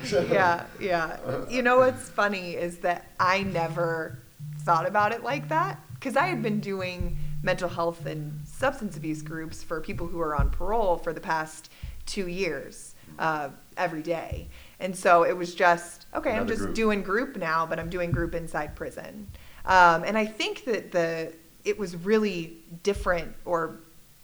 yeah, 0.33 0.65
yeah. 0.81 1.19
You 1.51 1.61
know 1.61 1.79
what's 1.79 2.09
funny 2.09 2.55
is 2.55 2.79
that 2.79 3.11
I 3.21 3.43
never 3.43 4.17
thought 4.61 4.89
about 4.89 5.13
it 5.13 5.23
like 5.23 5.51
that 5.51 5.79
because 5.95 6.17
I 6.17 6.29
had 6.29 6.43
been 6.43 6.61
doing 6.61 7.19
mental 7.43 7.69
health 7.69 8.07
and 8.07 8.41
substance 8.47 8.97
abuse 8.97 9.21
groups 9.21 9.63
for 9.63 9.83
people 9.83 10.07
who 10.07 10.21
are 10.21 10.35
on 10.35 10.49
parole 10.49 10.97
for 10.97 11.13
the 11.13 11.21
past 11.21 11.71
two 12.07 12.29
years 12.29 12.95
uh, 13.19 13.51
every 13.77 14.03
day. 14.03 14.49
And 14.83 14.95
so 14.97 15.23
it 15.23 15.37
was 15.37 15.55
just, 15.55 16.07
okay, 16.13 16.33
I'm 16.33 16.49
just 16.49 16.63
group. 16.63 16.75
doing 16.75 17.03
group 17.03 17.37
now, 17.37 17.65
but 17.65 17.79
I'm 17.79 17.89
doing 17.89 18.11
group 18.11 18.35
inside 18.35 18.75
prison. 18.75 19.29
Um, 19.65 20.03
and 20.03 20.19
I 20.19 20.27
think 20.27 20.65
that 20.65 20.91
the 20.91 21.33
it 21.65 21.79
was 21.79 21.95
really 21.95 22.57
different 22.83 23.33
or 23.45 23.79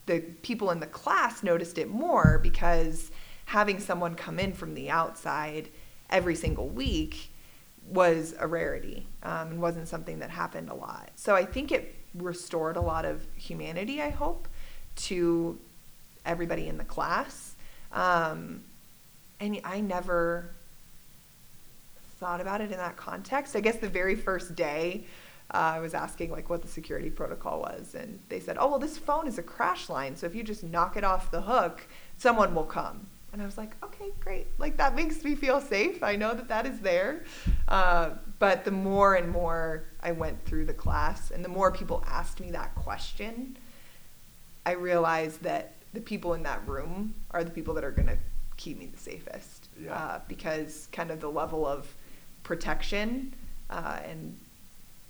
the 0.06 0.18
people 0.42 0.72
in 0.72 0.80
the 0.80 0.86
class 0.88 1.44
noticed 1.44 1.78
it 1.78 1.88
more 1.88 2.40
because 2.42 3.12
having 3.44 3.78
someone 3.78 4.16
come 4.16 4.40
in 4.40 4.52
from 4.52 4.74
the 4.74 4.90
outside 4.90 5.68
every 6.10 6.34
single 6.34 6.68
week 6.68 7.30
was 7.88 8.34
a 8.40 8.46
rarity 8.46 9.06
um, 9.22 9.48
and 9.52 9.62
wasn't 9.62 9.86
something 9.86 10.18
that 10.18 10.30
happened 10.30 10.70
a 10.70 10.74
lot. 10.74 11.10
So 11.14 11.36
I 11.36 11.44
think 11.44 11.70
it 11.70 11.94
restored 12.14 12.76
a 12.76 12.80
lot 12.80 13.04
of 13.04 13.24
humanity, 13.36 14.02
I 14.02 14.10
hope, 14.10 14.48
to 14.96 15.56
everybody 16.26 16.66
in 16.66 16.78
the 16.78 16.84
class. 16.84 17.54
Um, 17.92 18.64
and 19.40 19.60
I 19.64 19.80
never 19.80 20.50
thought 22.18 22.40
about 22.40 22.60
it 22.60 22.72
in 22.72 22.78
that 22.78 22.96
context. 22.96 23.54
I 23.54 23.60
guess 23.60 23.76
the 23.76 23.88
very 23.88 24.16
first 24.16 24.56
day, 24.56 25.04
uh, 25.52 25.56
I 25.76 25.80
was 25.80 25.94
asking 25.94 26.30
like 26.30 26.50
what 26.50 26.62
the 26.62 26.68
security 26.68 27.10
protocol 27.10 27.60
was, 27.60 27.94
and 27.94 28.18
they 28.28 28.40
said, 28.40 28.56
"Oh, 28.58 28.68
well, 28.68 28.78
this 28.78 28.98
phone 28.98 29.26
is 29.26 29.38
a 29.38 29.42
crash 29.42 29.88
line, 29.88 30.16
so 30.16 30.26
if 30.26 30.34
you 30.34 30.42
just 30.42 30.64
knock 30.64 30.96
it 30.96 31.04
off 31.04 31.30
the 31.30 31.40
hook, 31.40 31.86
someone 32.18 32.54
will 32.54 32.64
come." 32.64 33.06
And 33.32 33.40
I 33.40 33.44
was 33.46 33.56
like, 33.56 33.76
"Okay, 33.82 34.10
great. 34.20 34.46
Like 34.58 34.76
that 34.78 34.94
makes 34.94 35.22
me 35.22 35.34
feel 35.34 35.60
safe. 35.60 36.02
I 36.02 36.16
know 36.16 36.34
that 36.34 36.48
that 36.48 36.66
is 36.66 36.80
there." 36.80 37.24
Uh, 37.68 38.10
but 38.38 38.64
the 38.64 38.70
more 38.70 39.14
and 39.14 39.28
more 39.30 39.84
I 40.02 40.12
went 40.12 40.44
through 40.44 40.66
the 40.66 40.74
class, 40.74 41.30
and 41.30 41.44
the 41.44 41.48
more 41.48 41.70
people 41.70 42.04
asked 42.06 42.40
me 42.40 42.50
that 42.50 42.74
question, 42.74 43.56
I 44.66 44.72
realized 44.72 45.42
that 45.44 45.74
the 45.94 46.00
people 46.00 46.34
in 46.34 46.42
that 46.42 46.66
room 46.68 47.14
are 47.30 47.42
the 47.42 47.50
people 47.50 47.72
that 47.74 47.84
are 47.84 47.90
going 47.90 48.08
to 48.08 48.18
keep 48.58 48.78
me 48.78 48.86
the 48.86 48.98
safest. 48.98 49.68
Yeah. 49.82 49.94
Uh, 49.94 50.20
because 50.28 50.88
kind 50.92 51.10
of 51.10 51.20
the 51.20 51.30
level 51.30 51.66
of 51.66 51.94
protection 52.42 53.32
uh, 53.70 54.00
and 54.04 54.36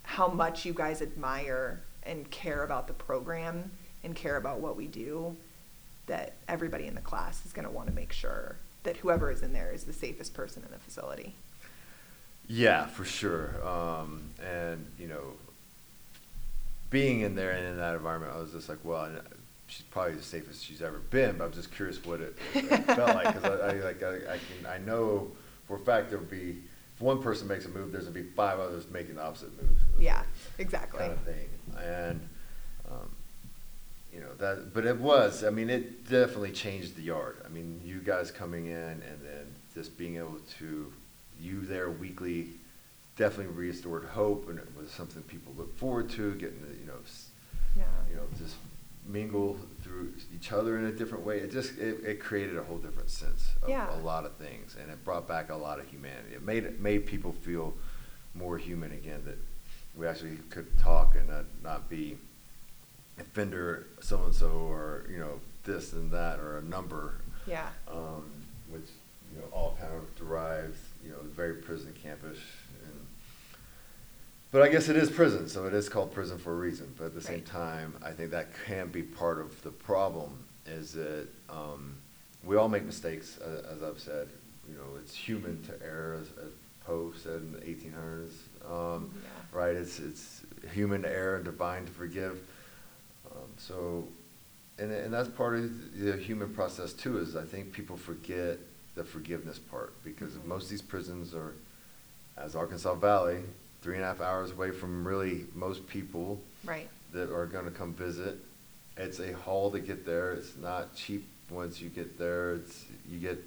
how 0.04 0.28
much 0.28 0.64
you 0.64 0.72
guys 0.72 1.02
admire 1.02 1.80
and 2.04 2.30
care 2.30 2.62
about 2.62 2.86
the 2.86 2.94
program 2.94 3.70
and 4.04 4.14
care 4.14 4.36
about 4.36 4.60
what 4.60 4.76
we 4.76 4.86
do, 4.86 5.36
that 6.06 6.34
everybody 6.46 6.86
in 6.86 6.94
the 6.94 7.00
class 7.00 7.44
is 7.44 7.52
going 7.52 7.66
to 7.66 7.70
want 7.70 7.88
to 7.88 7.94
make 7.94 8.12
sure 8.12 8.56
that 8.84 8.96
whoever 8.98 9.30
is 9.30 9.42
in 9.42 9.52
there 9.52 9.72
is 9.72 9.84
the 9.84 9.92
safest 9.92 10.32
person 10.32 10.62
in 10.64 10.70
the 10.70 10.78
facility. 10.78 11.34
Yeah, 12.46 12.86
for 12.86 13.04
sure. 13.04 13.54
Um, 13.66 14.30
and 14.42 14.86
you 14.98 15.08
know, 15.08 15.34
being 16.90 17.20
in 17.20 17.34
there 17.34 17.50
and 17.50 17.66
in 17.66 17.76
that 17.76 17.94
environment, 17.94 18.32
I 18.34 18.40
was 18.40 18.52
just 18.52 18.68
like, 18.68 18.78
well, 18.82 19.10
she's 19.68 19.82
probably 19.90 20.14
the 20.14 20.22
safest 20.22 20.64
she's 20.64 20.82
ever 20.82 20.98
been. 20.98 21.38
But 21.38 21.44
I'm 21.44 21.52
just 21.52 21.72
curious 21.72 22.04
what 22.04 22.20
it, 22.20 22.36
it 22.54 22.66
felt 22.86 23.14
like 23.14 23.34
because 23.34 23.60
I, 23.60 23.68
I 23.68 23.72
like 23.84 24.02
I, 24.02 24.14
I 24.34 24.38
can 24.38 24.66
I 24.68 24.78
know 24.78 25.30
for 25.66 25.76
a 25.76 25.80
fact 25.80 26.10
there 26.10 26.18
will 26.18 26.26
be 26.26 26.56
if 26.96 27.00
one 27.02 27.22
person 27.22 27.46
makes 27.46 27.64
a 27.64 27.68
move, 27.68 27.92
there's 27.92 28.04
gonna 28.04 28.14
be 28.14 28.24
five 28.30 28.58
others 28.58 28.86
making 28.90 29.14
the 29.14 29.22
opposite 29.22 29.50
move. 29.62 29.78
Yeah, 30.00 30.22
exactly. 30.58 30.98
Kind 30.98 31.12
of 31.12 31.20
thing, 31.20 31.48
and 31.80 32.28
um, 32.90 33.08
you 34.12 34.20
know 34.20 34.34
that. 34.38 34.74
But 34.74 34.84
it 34.84 34.98
was. 34.98 35.44
I 35.44 35.50
mean, 35.50 35.70
it 35.70 36.08
definitely 36.08 36.50
changed 36.50 36.96
the 36.96 37.02
yard. 37.02 37.36
I 37.44 37.48
mean, 37.48 37.80
you 37.84 38.00
guys 38.00 38.30
coming 38.32 38.66
in 38.66 38.72
and 38.72 39.20
then 39.22 39.46
just 39.74 39.96
being 39.96 40.16
able 40.16 40.38
to 40.58 40.92
you 41.40 41.60
there 41.66 41.88
weekly 41.90 42.48
definitely 43.16 43.54
restored 43.54 44.04
hope, 44.04 44.48
and 44.48 44.58
it 44.58 44.66
was 44.76 44.90
something 44.90 45.22
people 45.22 45.52
look 45.56 45.76
forward 45.78 46.08
to. 46.10 46.34
Getting 46.34 46.58
you 46.80 46.86
know, 46.86 46.94
Yeah. 47.76 47.82
you 48.10 48.16
know, 48.16 48.22
just 48.38 48.56
mingle 49.08 49.58
through 49.82 50.12
each 50.34 50.52
other 50.52 50.78
in 50.78 50.84
a 50.84 50.92
different 50.92 51.24
way. 51.24 51.38
It 51.38 51.50
just 51.50 51.76
it, 51.78 52.04
it 52.04 52.20
created 52.20 52.56
a 52.58 52.62
whole 52.62 52.78
different 52.78 53.10
sense 53.10 53.48
of 53.62 53.68
Yeah. 53.68 53.92
a 53.94 53.98
lot 53.98 54.24
of 54.24 54.34
things, 54.34 54.76
and 54.80 54.90
it 54.90 55.02
brought 55.04 55.26
back 55.26 55.50
a 55.50 55.54
lot 55.56 55.80
of 55.80 55.86
humanity. 55.88 56.34
It 56.34 56.42
made 56.42 56.64
it 56.64 56.80
made 56.80 57.06
people 57.06 57.32
feel 57.32 57.74
more 58.34 58.58
human 58.58 58.92
again. 58.92 59.22
That 59.24 59.38
we 59.96 60.06
actually 60.06 60.36
could 60.50 60.78
talk 60.78 61.16
and 61.16 61.28
not, 61.28 61.44
not 61.62 61.88
be 61.88 62.18
offender 63.18 63.86
so 64.00 64.24
and 64.24 64.34
so 64.34 64.50
or 64.50 65.04
you 65.10 65.18
know 65.18 65.40
this 65.64 65.92
and 65.92 66.10
that 66.12 66.38
or 66.38 66.58
a 66.58 66.62
number, 66.62 67.14
Yeah. 67.46 67.68
um, 67.90 68.30
which 68.70 68.88
you 69.34 69.40
know 69.40 69.46
all 69.52 69.76
kind 69.80 69.92
of 69.94 70.14
derives 70.16 70.78
you 71.04 71.10
know 71.10 71.18
very 71.34 71.54
prison 71.54 71.94
campish. 72.04 72.38
But 74.50 74.62
I 74.62 74.68
guess 74.68 74.88
it 74.88 74.96
is 74.96 75.10
prison, 75.10 75.48
so 75.48 75.66
it 75.66 75.74
is 75.74 75.88
called 75.88 76.12
prison 76.14 76.38
for 76.38 76.52
a 76.52 76.56
reason. 76.56 76.94
But 76.96 77.06
at 77.06 77.14
the 77.14 77.20
same 77.20 77.34
Right. 77.36 77.46
time, 77.46 77.94
I 78.02 78.12
think 78.12 78.30
that 78.30 78.48
can 78.64 78.88
be 78.88 79.02
part 79.02 79.38
of 79.40 79.60
the 79.62 79.70
problem. 79.70 80.44
Is 80.66 80.92
that 80.92 81.26
um, 81.50 81.94
we 82.44 82.56
all 82.56 82.68
make 82.68 82.84
mistakes, 82.84 83.38
uh, 83.38 83.62
as 83.74 83.82
I've 83.82 83.98
said. 84.00 84.28
You 84.68 84.74
know, 84.74 84.96
it's 85.02 85.14
human 85.14 85.62
to 85.64 85.72
err, 85.82 86.14
as, 86.20 86.28
as 86.44 86.52
Poe 86.84 87.12
said 87.12 87.40
in 87.40 87.52
the 87.52 87.58
1800s. 87.60 88.32
Um, 88.70 89.10
Yeah. 89.14 89.58
Right? 89.58 89.74
It's 89.76 89.98
it's 89.98 90.42
human 90.74 91.02
to 91.02 91.08
err 91.10 91.36
and 91.36 91.44
divine 91.44 91.86
to 91.86 91.92
forgive. 91.92 92.38
Um, 93.30 93.48
so, 93.56 94.08
and 94.78 94.90
and 94.92 95.12
that's 95.12 95.28
part 95.28 95.56
of 95.56 95.98
the 95.98 96.16
human 96.16 96.54
process 96.54 96.92
too. 96.94 97.18
Is 97.18 97.34
I 97.36 97.44
think 97.44 97.72
people 97.72 97.96
forget 97.96 98.58
the 98.94 99.04
forgiveness 99.04 99.58
part 99.58 99.92
because 100.04 100.32
Mhm. 100.32 100.44
most 100.46 100.64
of 100.64 100.70
these 100.70 100.82
prisons 100.82 101.34
are, 101.34 101.54
as 102.36 102.54
Arkansas 102.54 102.94
Valley, 102.96 103.42
three 103.82 103.94
and 103.96 104.04
a 104.04 104.06
half 104.06 104.20
hours 104.20 104.50
away 104.50 104.70
from 104.70 105.06
really 105.06 105.44
most 105.54 105.86
people 105.86 106.40
Right. 106.64 106.88
that 107.12 107.32
are 107.32 107.46
going 107.46 107.64
to 107.64 107.70
come 107.70 107.94
visit. 107.94 108.36
It's 108.96 109.20
a 109.20 109.32
haul 109.32 109.70
to 109.70 109.80
get 109.80 110.04
there. 110.04 110.32
It's 110.32 110.56
not 110.56 110.94
cheap 110.94 111.26
once 111.50 111.80
you 111.80 111.88
get 111.88 112.18
there. 112.18 112.54
It's 112.54 112.84
you 113.08 113.18
get 113.18 113.38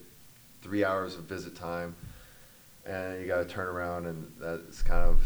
three 0.61 0.83
hours 0.85 1.15
of 1.15 1.23
visit 1.25 1.55
time, 1.55 1.95
and 2.85 3.19
you 3.21 3.27
got 3.27 3.39
to 3.39 3.45
turn 3.45 3.67
around, 3.67 4.05
and 4.05 4.31
that's 4.39 4.81
kind 4.81 5.09
of 5.09 5.21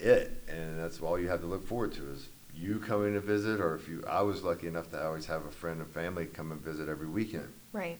it. 0.00 0.42
And 0.48 0.78
that's 0.78 1.00
all 1.00 1.18
you 1.18 1.28
have 1.28 1.40
to 1.40 1.46
look 1.46 1.66
forward 1.66 1.92
to 1.94 2.10
is 2.10 2.28
you 2.54 2.78
coming 2.78 3.12
to 3.14 3.20
visit, 3.20 3.60
or 3.60 3.74
if 3.74 3.86
you. 3.86 4.02
I 4.08 4.22
was 4.22 4.42
lucky 4.42 4.66
enough 4.66 4.90
to 4.92 5.04
always 5.04 5.26
have 5.26 5.44
a 5.44 5.50
friend 5.50 5.80
and 5.80 5.90
family 5.90 6.24
come 6.24 6.52
and 6.52 6.60
visit 6.60 6.88
every 6.88 7.06
weekend. 7.08 7.52
Right. 7.72 7.98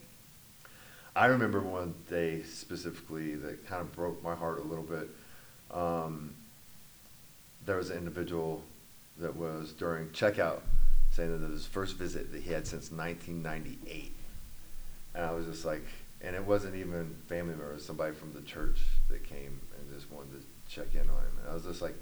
I 1.14 1.26
remember 1.26 1.60
one 1.60 1.94
day 2.08 2.42
specifically 2.42 3.34
that 3.36 3.66
kind 3.66 3.82
of 3.82 3.92
broke 3.92 4.22
my 4.22 4.34
heart 4.34 4.60
a 4.60 4.62
little 4.62 4.84
bit. 4.84 5.08
Um, 5.70 6.34
there 7.66 7.76
was 7.76 7.90
an 7.90 7.98
individual 7.98 8.62
that 9.18 9.36
was 9.36 9.72
during 9.72 10.08
checkout 10.08 10.60
saying 11.10 11.30
that 11.30 11.44
it 11.44 11.50
was 11.50 11.62
his 11.62 11.66
first 11.66 11.96
visit 11.96 12.32
that 12.32 12.42
he 12.42 12.52
had 12.52 12.66
since 12.66 12.90
1998. 12.90 14.14
And 15.14 15.24
I 15.24 15.32
was 15.32 15.46
just 15.46 15.64
like, 15.64 15.84
and 16.20 16.34
it 16.36 16.44
wasn't 16.44 16.74
even 16.76 17.16
family 17.26 17.54
member, 17.54 17.70
it 17.70 17.74
was 17.74 17.84
somebody 17.84 18.14
from 18.14 18.32
the 18.32 18.42
church 18.42 18.78
that 19.08 19.24
came 19.24 19.60
and 19.78 19.94
just 19.94 20.10
wanted 20.10 20.32
to 20.32 20.74
check 20.74 20.94
in 20.94 21.00
on 21.00 21.06
him. 21.06 21.38
And 21.40 21.50
I 21.50 21.54
was 21.54 21.64
just 21.64 21.82
like, 21.82 21.94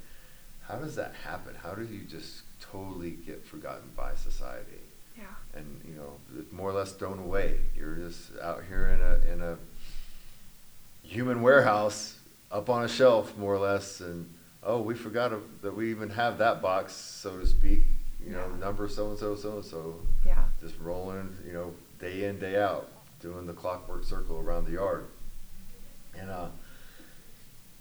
how 0.66 0.76
does 0.76 0.96
that 0.96 1.14
happen? 1.24 1.54
How 1.62 1.74
do 1.74 1.84
you 1.84 2.00
just 2.00 2.42
totally 2.60 3.10
get 3.10 3.44
forgotten 3.44 3.90
by 3.96 4.14
society? 4.14 4.80
Yeah. 5.16 5.26
and 5.54 5.80
you 5.86 5.94
know 5.94 6.14
it's 6.36 6.50
more 6.50 6.70
or 6.70 6.72
less 6.72 6.90
thrown 6.90 7.20
away. 7.20 7.60
You're 7.76 7.94
just 7.94 8.36
out 8.42 8.64
here 8.68 8.88
in 8.88 9.00
a 9.00 9.32
in 9.32 9.42
a 9.42 9.58
human 11.06 11.40
warehouse 11.40 12.18
up 12.50 12.68
on 12.68 12.82
a 12.82 12.88
shelf, 12.88 13.36
more 13.36 13.54
or 13.54 13.60
less, 13.60 14.00
and 14.00 14.28
oh, 14.64 14.80
we 14.80 14.94
forgot 14.94 15.32
of- 15.32 15.62
that 15.62 15.74
we 15.76 15.90
even 15.90 16.10
have 16.10 16.38
that 16.38 16.62
box, 16.62 16.92
so 16.92 17.38
to 17.38 17.46
speak. 17.46 17.80
You 18.24 18.32
know, 18.32 18.48
Yeah. 18.48 18.56
number 18.56 18.88
so 18.88 19.10
and 19.10 19.18
so, 19.18 19.36
so 19.36 19.56
and 19.56 19.64
so, 19.64 20.00
Yeah. 20.24 20.44
just 20.60 20.78
rolling. 20.80 21.36
You 21.46 21.52
know, 21.52 21.74
day 22.00 22.24
in 22.24 22.38
day 22.38 22.56
out, 22.60 22.88
doing 23.20 23.46
the 23.46 23.52
clockwork 23.52 24.04
circle 24.04 24.38
around 24.38 24.64
the 24.66 24.72
yard, 24.72 25.06
and 26.18 26.30
uh. 26.30 26.48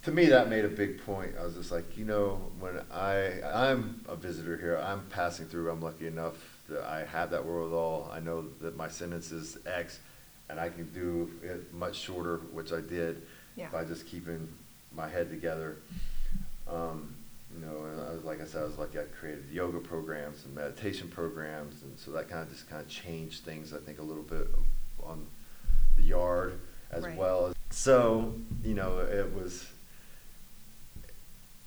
To 0.04 0.12
me, 0.12 0.26
that 0.26 0.50
made 0.50 0.65
a 0.65 0.69
big 0.69 1.02
point. 1.06 1.32
I 1.39 1.46
was 1.46 1.56
just 1.56 1.72
like, 1.72 1.98
you 1.98 2.04
know, 2.04 2.52
when 2.60 2.78
I 2.91 3.41
I'm 3.41 4.04
a 4.10 4.17
visitor 4.17 4.58
here, 4.58 4.78
I'm 4.78 5.00
passing 5.10 5.46
through. 5.46 5.72
I'm 5.72 5.82
lucky 5.82 6.08
enough 6.08 6.34
that 6.67 6.84
I 6.84 7.06
have 7.06 7.30
that 7.32 7.46
wherewithal. 7.46 8.12
I 8.12 8.19
know 8.19 8.41
that 8.60 8.76
my 8.76 8.89
sentence 8.89 9.32
is 9.32 9.58
X, 9.65 10.00
and 10.50 10.60
I 10.60 10.67
can 10.67 10.91
do 10.91 11.32
it 11.41 11.74
much 11.74 11.96
shorter, 11.96 12.39
which 12.52 12.74
I 12.74 12.82
did 12.82 13.22
Yeah. 13.56 13.69
by 13.69 13.86
just 13.86 14.06
keeping 14.06 14.50
my 14.93 15.08
head 15.08 15.30
together. 15.30 15.78
Um, 16.67 17.15
you 17.54 17.63
know, 17.65 17.86
and 17.86 18.02
I 18.02 18.13
was 18.13 18.23
like 18.23 18.41
I 18.41 18.45
said, 18.45 18.62
I 18.62 18.65
was 18.65 18.78
lucky. 18.78 18.99
I 18.99 19.04
created 19.19 19.45
yoga 19.52 19.80
programs 19.80 20.43
and 20.45 20.56
meditation 20.56 21.08
programs, 21.10 21.82
and 21.84 21.97
so 21.99 22.12
that 22.12 22.30
kind 22.30 22.41
of 22.41 22.49
just 22.49 22.69
kind 22.69 22.82
of 22.82 22.88
changed 22.89 23.43
things. 23.43 23.73
I 23.73 23.78
think 23.80 23.99
a 23.99 24.04
little 24.04 24.23
bit 24.23 24.47
on 25.04 25.26
the 25.97 26.04
yard 26.04 26.60
as 26.91 27.04
Right. 27.04 27.15
well. 27.17 27.54
So 27.69 28.34
you 28.63 28.73
know, 28.73 28.99
it 28.99 29.34
was 29.36 29.67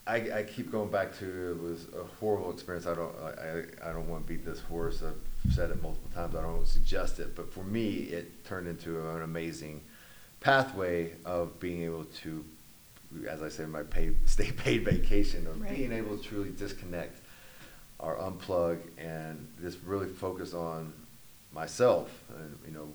I, 0.09 0.17
I 0.39 0.43
keep 0.45 0.71
going 0.71 0.91
back 0.91 1.17
to 1.19 1.51
it 1.51 1.61
was 1.63 1.87
a 1.95 2.05
horrible 2.21 2.53
experience. 2.53 2.87
I 2.87 2.95
don't 2.95 3.15
I, 3.23 3.89
I 3.89 3.93
don't 3.93 4.09
want 4.09 4.27
to 4.27 4.33
beat 4.33 4.45
this 4.45 4.61
horse. 4.61 5.03
I've 5.03 5.53
said 5.53 5.71
it 5.71 5.83
multiple 5.83 6.11
times. 6.15 6.35
I 6.37 6.43
don't 6.43 6.67
suggest 6.67 7.19
it, 7.19 7.35
but 7.35 7.53
for 7.53 7.65
me, 7.65 7.91
it 8.11 8.45
turned 8.45 8.69
into 8.69 9.09
an 9.11 9.23
amazing 9.23 9.83
pathway 10.41 11.13
of 11.25 11.59
being 11.59 11.83
able 11.83 12.05
to, 12.05 12.45
as 13.29 13.43
I 13.43 13.49
said, 13.49 13.69
my 13.69 13.83
paid 13.83 14.17
stay 14.29 14.51
paid 14.53 14.85
vacation 14.85 15.47
of 15.47 15.61
Right. 15.61 15.71
being 15.77 15.93
able 15.93 16.17
to 16.19 16.23
truly 16.23 16.51
disconnect 16.51 17.19
or 17.99 18.17
unplug 18.17 18.79
and 18.99 19.49
just 19.61 19.79
really 19.85 20.09
focus 20.09 20.53
on 20.55 20.93
myself 21.53 22.11
and 22.37 22.59
you 22.67 22.73
know 22.73 22.89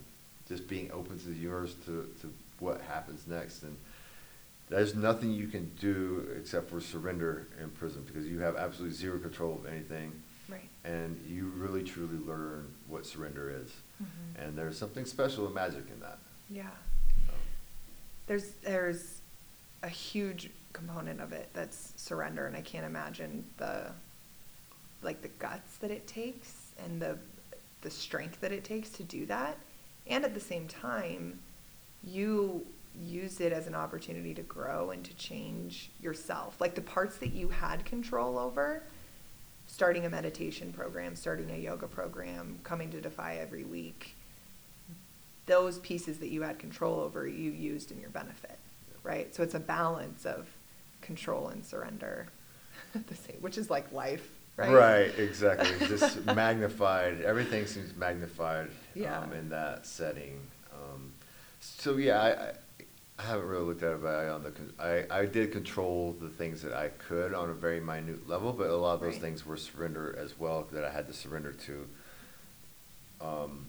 just 0.48 0.68
being 0.68 0.92
open 0.92 1.18
to 1.18 1.30
the 1.30 1.36
universe 1.36 1.74
to, 1.86 2.08
to 2.22 2.32
what 2.60 2.80
happens 2.82 3.26
next 3.26 3.64
and 3.64 3.76
there's 4.70 4.94
nothing 4.96 5.32
you 5.32 5.48
can 5.48 5.70
do 5.80 6.28
except 6.38 6.70
for 6.70 6.80
surrender 6.80 7.48
in 7.62 7.70
prison 7.72 8.04
because 8.06 8.28
you 8.28 8.40
have 8.40 8.56
absolutely 8.56 8.96
zero 8.96 9.18
control 9.18 9.56
of 9.56 9.66
anything 9.66 10.12
Right. 10.48 10.70
and 10.84 11.20
you 11.28 11.52
really 11.56 11.84
truly 11.84 12.18
learn 12.20 12.68
what 12.88 13.06
surrender 13.08 13.50
is 13.50 13.72
Mhm. 14.04 14.44
and 14.46 14.56
there's 14.58 14.78
something 14.78 15.06
special 15.06 15.46
and 15.48 15.56
magic 15.56 15.86
in 15.92 16.00
that 16.02 16.20
Yeah. 16.50 16.64
Um, 17.30 17.36
There's 18.28 18.52
there's 18.62 19.21
a 19.84 19.90
huge 19.90 20.50
component 20.74 21.22
of 21.22 21.34
it 21.34 21.50
that's 21.54 21.94
surrender, 21.98 22.48
and 22.48 22.56
I 22.56 22.62
can't 22.62 22.86
imagine 22.86 23.46
the 23.58 23.92
like 25.04 25.22
the 25.22 25.30
guts 25.40 25.78
that 25.78 25.90
it 25.90 26.06
takes 26.06 26.74
and 26.84 27.02
the 27.02 27.18
the 27.82 27.90
strength 27.90 28.42
that 28.42 28.52
it 28.52 28.64
takes 28.64 28.90
to 28.90 29.04
do 29.04 29.26
that. 29.26 29.58
And 30.08 30.24
at 30.24 30.34
the 30.34 30.40
same 30.40 30.68
time, 30.68 31.40
you 32.04 32.66
use 33.00 33.40
it 33.40 33.54
as 33.54 33.68
an 33.68 33.76
opportunity 33.76 34.34
to 34.34 34.42
grow 34.44 34.92
and 34.92 35.04
to 35.04 35.14
change 35.16 35.90
yourself. 36.02 36.60
Like 36.60 36.76
the 36.76 36.82
parts 36.82 37.18
that 37.18 37.34
you 37.34 37.50
had 37.50 37.86
control 37.86 38.38
over, 38.38 38.84
starting 39.68 40.06
a 40.06 40.10
meditation 40.10 40.74
program, 40.74 41.16
starting 41.16 41.52
a 41.52 41.58
yoga 41.58 41.88
program, 41.88 42.60
coming 42.64 42.92
to 42.92 43.02
Defy 43.02 43.38
every 43.38 43.64
week, 43.64 44.16
those 45.46 45.80
pieces 45.80 46.20
that 46.20 46.30
you 46.30 46.42
had 46.42 46.60
control 46.60 47.00
over, 47.00 47.28
you 47.28 47.52
used 47.52 47.92
in 47.92 48.00
your 48.00 48.10
benefit, 48.10 48.60
right? 49.04 49.34
So 49.34 49.44
it's 49.44 49.56
a 49.56 49.60
balance 49.60 50.26
of 50.26 50.48
control 51.02 51.50
and 51.50 51.66
surrender, 51.66 52.28
at 52.96 53.08
the 53.08 53.16
same, 53.16 53.38
which 53.42 53.58
is 53.58 53.70
like 53.70 53.92
life, 53.92 54.30
right? 54.58 54.72
Right, 54.72 55.20
exactly. 55.20 55.88
Just 55.88 56.26
magnified. 56.26 57.22
Everything 57.22 57.66
seems 57.66 57.96
magnified 57.96 58.70
Yeah. 58.94 59.20
um, 59.20 59.34
in 59.34 59.50
that 59.50 59.86
setting. 59.86 60.40
Um, 60.74 61.12
so 61.60 61.98
yeah, 61.98 62.22
I, 62.22 62.30
I, 63.20 63.24
haven't 63.24 63.48
really 63.48 63.66
looked 63.66 63.84
at 63.84 63.94
it, 63.94 64.02
but 64.02 64.16
I 64.16 64.30
on 64.30 64.44
the 64.44 64.52
con- 64.52 64.74
I, 64.80 65.06
I 65.12 65.26
did 65.26 65.52
control 65.52 66.16
the 66.20 66.30
things 66.30 66.62
that 66.64 66.74
I 66.74 66.90
could 66.90 67.34
on 67.34 67.50
a 67.50 67.54
very 67.54 67.80
minute 67.80 68.28
level, 68.28 68.52
but 68.52 68.68
a 68.70 68.76
lot 68.76 68.96
of 68.96 69.02
those 69.02 69.14
Right. 69.14 69.22
things 69.22 69.46
were 69.46 69.58
surrender 69.58 70.16
as 70.18 70.40
well 70.40 70.68
that 70.72 70.84
I 70.84 70.90
had 70.92 71.08
to 71.08 71.14
surrender 71.14 71.52
to. 71.54 71.88
Um, 73.22 73.66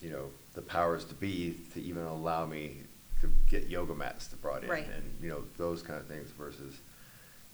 you 0.00 0.10
know, 0.10 0.30
the 0.54 0.62
powers 0.62 1.04
to 1.04 1.14
be 1.14 1.56
to 1.74 1.80
even 1.80 2.02
allow 2.02 2.46
me 2.46 2.78
to 3.26 3.32
get 3.50 3.68
yoga 3.68 3.94
mats 3.94 4.26
to 4.28 4.36
brought 4.36 4.62
in, 4.64 4.68
Right. 4.70 4.86
and 4.94 5.04
you 5.22 5.28
know 5.28 5.42
those 5.56 5.82
kind 5.82 5.98
of 5.98 6.06
things 6.06 6.30
versus, 6.30 6.76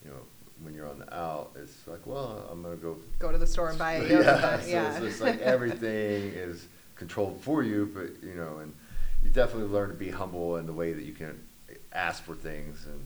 you 0.05 0.11
know, 0.11 0.17
when 0.63 0.75
you're 0.75 0.89
on 0.89 0.99
the 0.99 1.15
out, 1.15 1.51
it's 1.57 1.87
like, 1.87 2.07
well, 2.07 2.47
I'm 2.51 2.63
gonna 2.63 2.77
go 2.77 2.97
Go 3.19 3.33
to 3.33 3.39
the 3.39 3.47
store 3.47 3.71
and 3.71 3.79
buy 3.79 3.95
a 3.95 4.03
yoga 4.09 4.25
yeah, 4.67 4.83
mat, 4.83 4.97
so 4.99 5.05
it's 5.05 5.07
just 5.07 5.21
like 5.21 5.41
everything 5.41 6.33
is 6.35 6.67
controlled 6.97 7.41
for 7.41 7.63
you, 7.63 7.91
but 7.95 8.27
you 8.27 8.35
know, 8.35 8.59
and 8.59 8.73
you 9.25 9.31
definitely 9.31 9.69
learn 9.73 9.89
to 9.91 9.97
be 9.97 10.11
humble 10.11 10.57
in 10.57 10.67
the 10.67 10.73
way 10.73 10.93
that 10.93 11.05
you 11.05 11.13
can 11.13 11.41
ask 11.93 12.23
for 12.25 12.35
things 12.35 12.87
and 12.87 13.01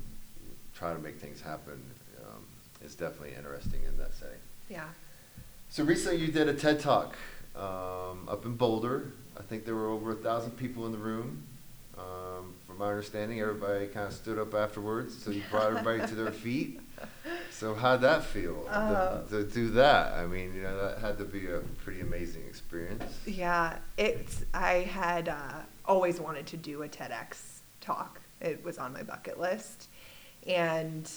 try 0.74 0.92
to 0.92 0.98
make 0.98 1.18
things 1.18 1.40
happen. 1.40 1.80
Um, 2.22 2.42
it's 2.82 2.94
definitely 2.94 3.34
interesting 3.36 3.80
in 3.88 3.96
that 3.98 4.14
setting. 4.14 4.38
Yeah. 4.68 4.84
So 5.68 5.82
recently, 5.84 6.18
you 6.18 6.28
did 6.32 6.48
a 6.48 6.54
TED 6.54 6.80
Talk 6.80 7.16
um, 7.56 8.28
up 8.28 8.44
in 8.44 8.54
Boulder. 8.56 9.12
I 9.38 9.42
think 9.42 9.64
there 9.64 9.74
were 9.74 9.88
over 9.88 10.12
a 10.12 10.14
thousand 10.14 10.52
people 10.52 10.86
in 10.86 10.92
the 10.92 10.98
room. 10.98 11.42
Um, 11.98 12.54
from 12.76 12.84
my 12.84 12.90
understanding, 12.90 13.40
everybody 13.40 13.86
kind 13.86 14.06
of 14.06 14.12
stood 14.12 14.38
up 14.38 14.54
afterwards, 14.54 15.16
so 15.22 15.30
you 15.30 15.42
brought 15.50 15.68
everybody 15.68 16.06
to 16.06 16.14
their 16.14 16.32
feet. 16.32 16.80
So 17.50 17.74
how'd 17.74 18.02
that 18.02 18.22
feel 18.22 18.66
Uh, 18.70 19.22
to, 19.22 19.28
to 19.28 19.44
do 19.44 19.70
that? 19.70 20.12
I 20.12 20.26
mean, 20.26 20.54
you 20.54 20.62
know, 20.62 20.76
that 20.76 20.98
had 20.98 21.16
to 21.18 21.24
be 21.24 21.46
a 21.46 21.60
pretty 21.82 22.02
amazing 22.02 22.42
experience. 22.46 23.18
Yeah, 23.24 23.78
it's. 23.96 24.44
I 24.52 24.80
had 24.80 25.30
uh, 25.30 25.60
always 25.86 26.20
wanted 26.20 26.46
to 26.48 26.58
do 26.58 26.82
a 26.82 26.88
TEDx 26.88 27.60
talk. 27.80 28.20
It 28.42 28.62
was 28.62 28.76
on 28.76 28.92
my 28.92 29.02
bucket 29.02 29.40
list, 29.40 29.88
and 30.46 31.10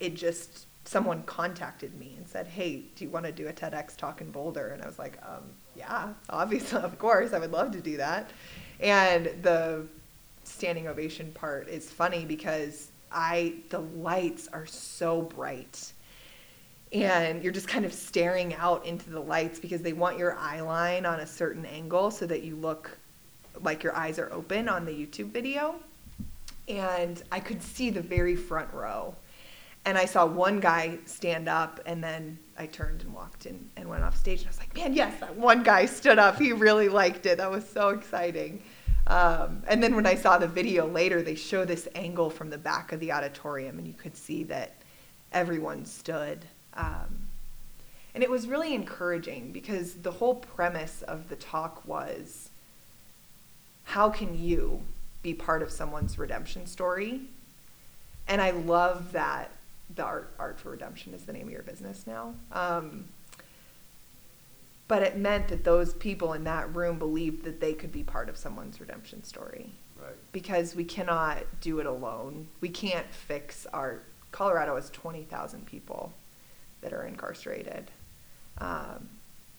it 0.00 0.16
just 0.16 0.66
someone 0.84 1.22
contacted 1.24 1.98
me 1.98 2.14
and 2.16 2.26
said, 2.26 2.48
"Hey, 2.48 2.82
do 2.96 3.04
you 3.04 3.10
want 3.10 3.26
to 3.26 3.32
do 3.32 3.46
a 3.46 3.52
TEDx 3.52 3.96
talk 3.96 4.20
in 4.20 4.32
Boulder?" 4.32 4.68
And 4.68 4.82
I 4.82 4.86
was 4.86 4.98
like, 4.98 5.18
um, 5.22 5.44
"Yeah, 5.76 6.08
obviously, 6.28 6.82
of 6.82 6.98
course, 6.98 7.32
I 7.32 7.38
would 7.38 7.52
love 7.52 7.70
to 7.70 7.80
do 7.80 7.98
that." 7.98 8.30
And 8.80 9.26
the 9.42 9.86
standing 10.46 10.88
ovation 10.88 11.32
part 11.32 11.68
is 11.68 11.90
funny 11.90 12.24
because 12.24 12.90
I 13.12 13.54
the 13.70 13.80
lights 13.80 14.48
are 14.52 14.66
so 14.66 15.22
bright 15.22 15.92
and 16.94 17.42
you're 17.42 17.52
just 17.52 17.66
kind 17.66 17.84
of 17.84 17.92
staring 17.92 18.54
out 18.54 18.86
into 18.86 19.10
the 19.10 19.18
lights 19.18 19.58
because 19.58 19.82
they 19.82 19.92
want 19.92 20.16
your 20.16 20.36
eye 20.36 20.60
line 20.60 21.04
on 21.04 21.20
a 21.20 21.26
certain 21.26 21.66
angle 21.66 22.12
so 22.12 22.24
that 22.26 22.44
you 22.44 22.54
look 22.54 22.96
like 23.62 23.82
your 23.82 23.96
eyes 23.96 24.18
are 24.20 24.32
open 24.32 24.68
on 24.68 24.84
the 24.84 24.92
YouTube 24.92 25.32
video. 25.32 25.74
And 26.68 27.20
I 27.32 27.40
could 27.40 27.60
see 27.60 27.90
the 27.90 28.00
very 28.00 28.36
front 28.36 28.72
row. 28.72 29.14
And 29.84 29.98
I 29.98 30.06
saw 30.06 30.24
one 30.24 30.60
guy 30.60 30.98
stand 31.04 31.46
up, 31.46 31.78
and 31.84 32.02
then 32.02 32.38
I 32.56 32.66
turned 32.66 33.02
and 33.02 33.12
walked 33.12 33.44
in 33.44 33.68
and 33.76 33.86
went 33.86 34.02
off 34.02 34.16
stage. 34.16 34.38
And 34.38 34.46
I 34.46 34.50
was 34.50 34.58
like, 34.58 34.74
man, 34.74 34.94
yes, 34.94 35.20
that 35.20 35.36
one 35.36 35.62
guy 35.62 35.84
stood 35.84 36.18
up. 36.18 36.38
He 36.38 36.52
really 36.52 36.88
liked 36.88 37.26
it. 37.26 37.36
That 37.36 37.50
was 37.50 37.68
so 37.68 37.90
exciting. 37.90 38.62
Um, 39.06 39.62
and 39.68 39.82
then 39.82 39.94
when 39.94 40.06
I 40.06 40.14
saw 40.14 40.38
the 40.38 40.48
video 40.48 40.86
later, 40.86 41.22
they 41.22 41.34
show 41.34 41.64
this 41.64 41.88
angle 41.94 42.30
from 42.30 42.50
the 42.50 42.58
back 42.58 42.92
of 42.92 43.00
the 43.00 43.12
auditorium, 43.12 43.78
and 43.78 43.86
you 43.86 43.92
could 43.92 44.16
see 44.16 44.44
that 44.44 44.74
everyone 45.32 45.84
stood. 45.84 46.44
Um, 46.74 47.26
and 48.14 48.22
it 48.22 48.30
was 48.30 48.46
really 48.46 48.74
encouraging 48.74 49.52
because 49.52 49.94
the 49.94 50.12
whole 50.12 50.36
premise 50.36 51.02
of 51.02 51.28
the 51.28 51.36
talk 51.36 51.86
was 51.86 52.50
how 53.84 54.08
can 54.08 54.38
you 54.38 54.80
be 55.22 55.34
part 55.34 55.62
of 55.62 55.70
someone's 55.70 56.18
redemption 56.18 56.66
story? 56.66 57.20
And 58.28 58.40
I 58.40 58.50
love 58.50 59.12
that 59.12 59.50
the 59.94 60.04
art, 60.04 60.32
art 60.38 60.58
for 60.58 60.70
redemption 60.70 61.12
is 61.12 61.24
the 61.24 61.32
name 61.32 61.46
of 61.46 61.52
your 61.52 61.62
business 61.62 62.06
now. 62.06 62.34
Um, 62.52 63.04
but 64.88 65.02
it 65.02 65.16
meant 65.16 65.48
that 65.48 65.64
those 65.64 65.94
people 65.94 66.32
in 66.34 66.44
that 66.44 66.74
room 66.74 66.98
believed 66.98 67.44
that 67.44 67.60
they 67.60 67.72
could 67.74 67.92
be 67.92 68.02
part 68.02 68.28
of 68.28 68.36
someone's 68.36 68.80
redemption 68.80 69.22
story 69.24 69.70
Right. 70.00 70.14
because 70.32 70.74
we 70.74 70.84
cannot 70.84 71.44
do 71.60 71.78
it 71.80 71.86
alone. 71.86 72.48
We 72.60 72.68
can't 72.68 73.06
fix 73.12 73.66
our. 73.72 74.00
Colorado 74.32 74.74
has 74.74 74.90
20,000 74.90 75.64
people 75.64 76.12
that 76.80 76.92
are 76.92 77.04
incarcerated. 77.04 77.90
Um, 78.58 79.08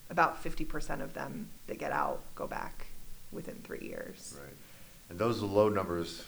about 0.09 0.43
50% 0.43 1.01
of 1.01 1.13
them 1.13 1.47
that 1.67 1.79
get 1.79 1.91
out 1.91 2.21
go 2.35 2.45
back 2.45 2.87
within 3.31 3.55
three 3.63 3.79
years. 3.87 4.35
Right. 4.39 4.53
And 5.09 5.17
those 5.17 5.41
are 5.41 5.45
low 5.47 5.69
numbers 5.69 6.25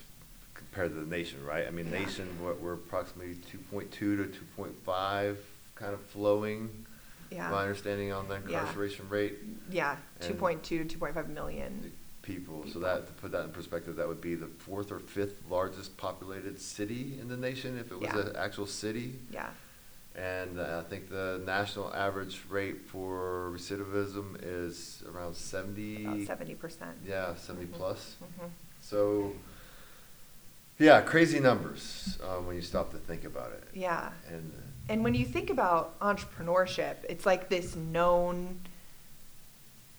compared 0.55 0.93
to 0.93 0.99
the 0.99 1.05
nation, 1.05 1.45
right? 1.45 1.67
I 1.67 1.69
mean, 1.71 1.86
Yeah. 1.91 1.99
nation, 1.99 2.27
what, 2.41 2.60
we're 2.60 2.73
approximately 2.73 3.36
2.2 3.36 4.15
to 4.17 4.23
2.5 4.57 5.38
kind 5.75 5.93
of 5.93 6.01
flowing. 6.01 6.86
Yeah. 7.31 7.49
My 7.49 7.61
understanding 7.63 8.11
on 8.13 8.27
the 8.27 8.35
Yeah. 8.47 8.59
incarceration 8.61 9.09
rate. 9.09 9.39
Yeah, 9.69 9.97
And- 10.21 10.37
2.2, 10.39 10.85
2.5 10.85 11.29
million. 11.29 11.91
people. 12.21 12.65
So 12.73 12.79
that 12.79 13.07
to 13.07 13.13
put 13.13 13.31
that 13.31 13.45
in 13.45 13.51
perspective, 13.51 13.95
that 13.95 14.05
would 14.05 14.19
be 14.19 14.35
the 14.35 14.47
fourth 14.47 14.91
or 14.91 14.99
fifth 14.99 15.43
largest 15.49 15.95
populated 15.95 16.59
city 16.59 17.17
in 17.21 17.29
the 17.29 17.37
nation 17.37 17.77
if 17.77 17.89
it 17.89 17.95
was 17.97 18.09
Yeah. 18.13 18.19
an 18.19 18.35
actual 18.35 18.65
city. 18.67 19.17
Yeah. 19.31 19.49
And 20.13 20.59
uh, 20.59 20.81
I 20.85 20.89
think 20.89 21.09
the 21.09 21.41
national 21.45 21.93
average 21.93 22.41
rate 22.49 22.81
for 22.85 23.49
recidivism 23.53 24.39
is 24.43 25.03
around 25.07 25.35
seventy. 25.37 26.03
About 26.05 26.17
70%. 26.39 26.95
Yeah, 27.05 27.33
70 27.35 27.67
Mhm. 27.67 27.71
plus. 27.73 28.17
Mhm. 28.21 28.49
So, 28.81 29.33
yeah, 30.79 31.01
crazy 31.01 31.39
numbers 31.39 32.17
uh, 32.23 32.35
when 32.37 32.55
you 32.55 32.61
stop 32.61 32.91
to 32.91 32.97
think 32.97 33.23
about 33.23 33.51
it. 33.51 33.63
Yeah. 33.73 34.09
And 34.29 34.51
And 34.89 35.03
when 35.03 35.15
you 35.15 35.25
think 35.25 35.49
about 35.49 35.99
entrepreneurship, 35.99 36.95
it's 37.09 37.25
like 37.25 37.49
this 37.49 37.75
known 37.75 38.59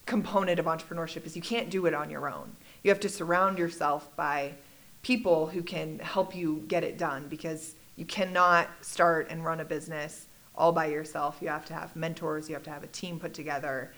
component 0.06 0.58
of 0.58 0.66
entrepreneurship 0.66 1.26
is 1.26 1.36
you 1.36 1.42
can't 1.42 1.68
do 1.68 1.86
it 1.86 1.94
on 1.94 2.10
your 2.10 2.28
own. 2.28 2.56
You 2.82 2.90
have 2.90 3.00
to 3.00 3.08
surround 3.08 3.58
yourself 3.58 4.14
by 4.16 4.54
people 5.02 5.46
who 5.46 5.62
can 5.62 5.98
help 5.98 6.34
you 6.34 6.64
get 6.68 6.82
it 6.82 6.96
done 6.96 7.26
because 7.28 7.74
you 7.96 8.04
cannot 8.04 8.68
start 8.80 9.28
and 9.30 9.44
run 9.44 9.60
a 9.60 9.64
business 9.64 10.26
all 10.54 10.72
by 10.72 10.86
yourself. 10.86 11.38
You 11.40 11.48
have 11.48 11.66
to 11.66 11.74
have 11.74 11.94
mentors, 11.94 12.48
you 12.48 12.54
have 12.54 12.64
to 12.64 12.70
have 12.70 12.84
a 12.84 12.88
team 12.88 13.18
put 13.18 13.34
together. 13.34 13.92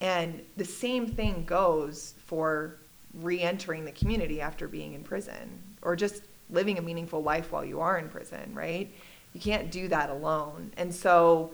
And 0.00 0.42
the 0.56 0.64
same 0.64 1.06
thing 1.06 1.44
goes 1.44 2.14
for 2.26 2.76
re-entering 3.14 3.84
the 3.84 3.92
community 3.92 4.40
after 4.40 4.68
being 4.68 4.92
in 4.92 5.02
prison 5.02 5.62
or 5.82 5.96
just 5.96 6.22
living 6.50 6.78
a 6.78 6.82
meaningful 6.82 7.22
life 7.22 7.52
while 7.52 7.64
you 7.64 7.80
are 7.80 7.98
in 7.98 8.08
prison, 8.08 8.54
right? 8.54 8.92
You 9.32 9.40
can't 9.40 9.70
do 9.70 9.88
that 9.88 10.10
alone. 10.10 10.72
And 10.76 10.94
so 10.94 11.52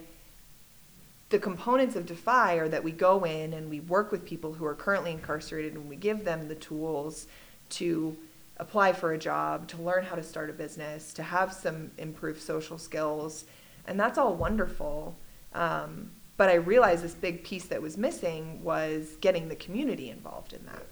the 1.30 1.38
components 1.38 1.96
of 1.96 2.06
Defy 2.06 2.54
are 2.54 2.68
that 2.68 2.84
we 2.84 2.92
go 2.92 3.24
in 3.24 3.54
and 3.54 3.70
we 3.70 3.80
work 3.80 4.12
with 4.12 4.24
people 4.24 4.52
who 4.52 4.66
are 4.66 4.74
currently 4.74 5.12
incarcerated 5.12 5.74
and 5.74 5.88
we 5.88 5.96
give 5.96 6.24
them 6.24 6.46
the 6.46 6.54
tools 6.54 7.26
to 7.70 8.16
apply 8.58 8.92
for 8.92 9.14
a 9.14 9.18
job, 9.18 9.66
to 9.68 9.80
learn 9.80 10.04
how 10.04 10.14
to 10.14 10.22
start 10.22 10.50
a 10.50 10.52
business, 10.52 11.12
to 11.14 11.22
have 11.22 11.52
some 11.52 11.90
improved 11.98 12.40
social 12.40 12.78
skills. 12.78 13.46
And 13.86 13.98
that's 13.98 14.18
all 14.18 14.34
wonderful. 14.34 15.16
Um, 15.54 16.10
but 16.36 16.48
I 16.48 16.54
realized 16.54 17.02
this 17.02 17.14
big 17.14 17.44
piece 17.44 17.64
that 17.66 17.80
was 17.80 17.96
missing 17.96 18.62
was 18.62 19.16
getting 19.20 19.48
the 19.48 19.56
community 19.56 20.10
involved 20.10 20.52
in 20.52 20.64
that. 20.66 20.86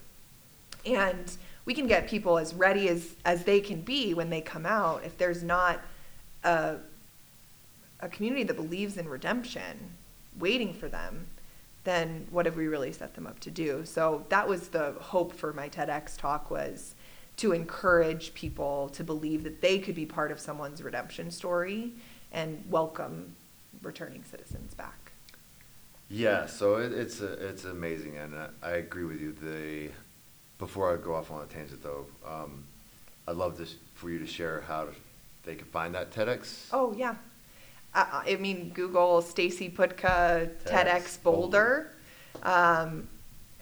And 0.86 1.36
we 1.64 1.74
can 1.74 1.86
get 1.86 2.08
people 2.08 2.38
as 2.38 2.54
ready 2.54 2.88
as, 2.88 3.14
as 3.24 3.44
they 3.44 3.60
can 3.60 3.80
be 3.82 4.14
when 4.14 4.30
they 4.30 4.40
come 4.40 4.66
out. 4.66 5.04
If 5.04 5.18
there's 5.18 5.42
not 5.42 5.80
a, 6.44 6.76
a 8.00 8.08
community 8.08 8.44
that 8.44 8.56
believes 8.56 8.96
in 8.96 9.08
redemption 9.08 9.96
waiting 10.38 10.72
for 10.72 10.88
them, 10.88 11.26
then 11.84 12.26
what 12.30 12.46
have 12.46 12.56
we 12.56 12.66
really 12.66 12.92
set 12.92 13.14
them 13.14 13.26
up 13.26 13.40
to 13.40 13.50
do? 13.50 13.84
So 13.84 14.24
that 14.28 14.48
was 14.48 14.68
the 14.68 14.94
hope 15.00 15.32
for 15.32 15.52
my 15.52 15.68
TEDx 15.68 16.16
talk 16.16 16.50
was 16.50 16.94
to 17.38 17.52
encourage 17.52 18.34
people 18.34 18.90
to 18.90 19.02
believe 19.02 19.44
that 19.44 19.62
they 19.62 19.78
could 19.78 19.94
be 19.94 20.04
part 20.04 20.30
of 20.30 20.38
someone's 20.38 20.82
redemption 20.82 21.30
story 21.30 21.92
and 22.32 22.62
welcome 22.68 23.34
returning 23.82 24.22
citizens 24.24 24.74
back. 24.74 25.12
Yeah, 26.10 26.46
so 26.46 26.76
it, 26.76 26.92
it's 26.92 27.20
a, 27.20 27.32
it's 27.48 27.64
amazing, 27.64 28.16
and 28.18 28.34
I, 28.34 28.48
I 28.62 28.70
agree 28.72 29.04
with 29.04 29.20
you. 29.20 29.32
The 29.32 29.90
before 30.60 30.92
I 30.92 31.02
go 31.02 31.14
off 31.14 31.32
on 31.32 31.42
a 31.42 31.46
tangent, 31.46 31.82
though, 31.82 32.06
um, 32.24 32.62
I'd 33.26 33.34
love 33.34 33.58
this 33.58 33.74
for 33.94 34.10
you 34.10 34.20
to 34.20 34.26
share 34.26 34.60
how 34.60 34.84
to, 34.84 34.92
they 35.42 35.56
can 35.56 35.66
find 35.66 35.94
that 35.96 36.12
TEDx. 36.12 36.66
Oh 36.72 36.94
yeah, 36.96 37.16
uh, 37.94 38.22
I 38.24 38.36
mean 38.36 38.70
Google 38.70 39.22
Stacy 39.22 39.68
Putka 39.68 40.50
TEDx, 40.64 40.70
TEDx 40.70 41.22
Boulder. 41.22 41.90
Boulder. 42.34 42.50
Um, 42.82 43.08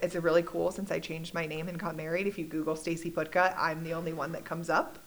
it's 0.02 0.14
a 0.14 0.20
really 0.20 0.42
cool 0.42 0.70
since 0.70 0.90
I 0.90 0.98
changed 0.98 1.34
my 1.34 1.46
name 1.46 1.68
and 1.68 1.78
got 1.78 1.96
married. 1.96 2.26
If 2.26 2.38
you 2.38 2.44
Google 2.44 2.76
Stacy 2.76 3.10
Putka, 3.10 3.54
I'm 3.56 3.82
the 3.82 3.94
only 3.94 4.12
one 4.12 4.32
that 4.32 4.44
comes 4.44 4.68
up. 4.68 4.98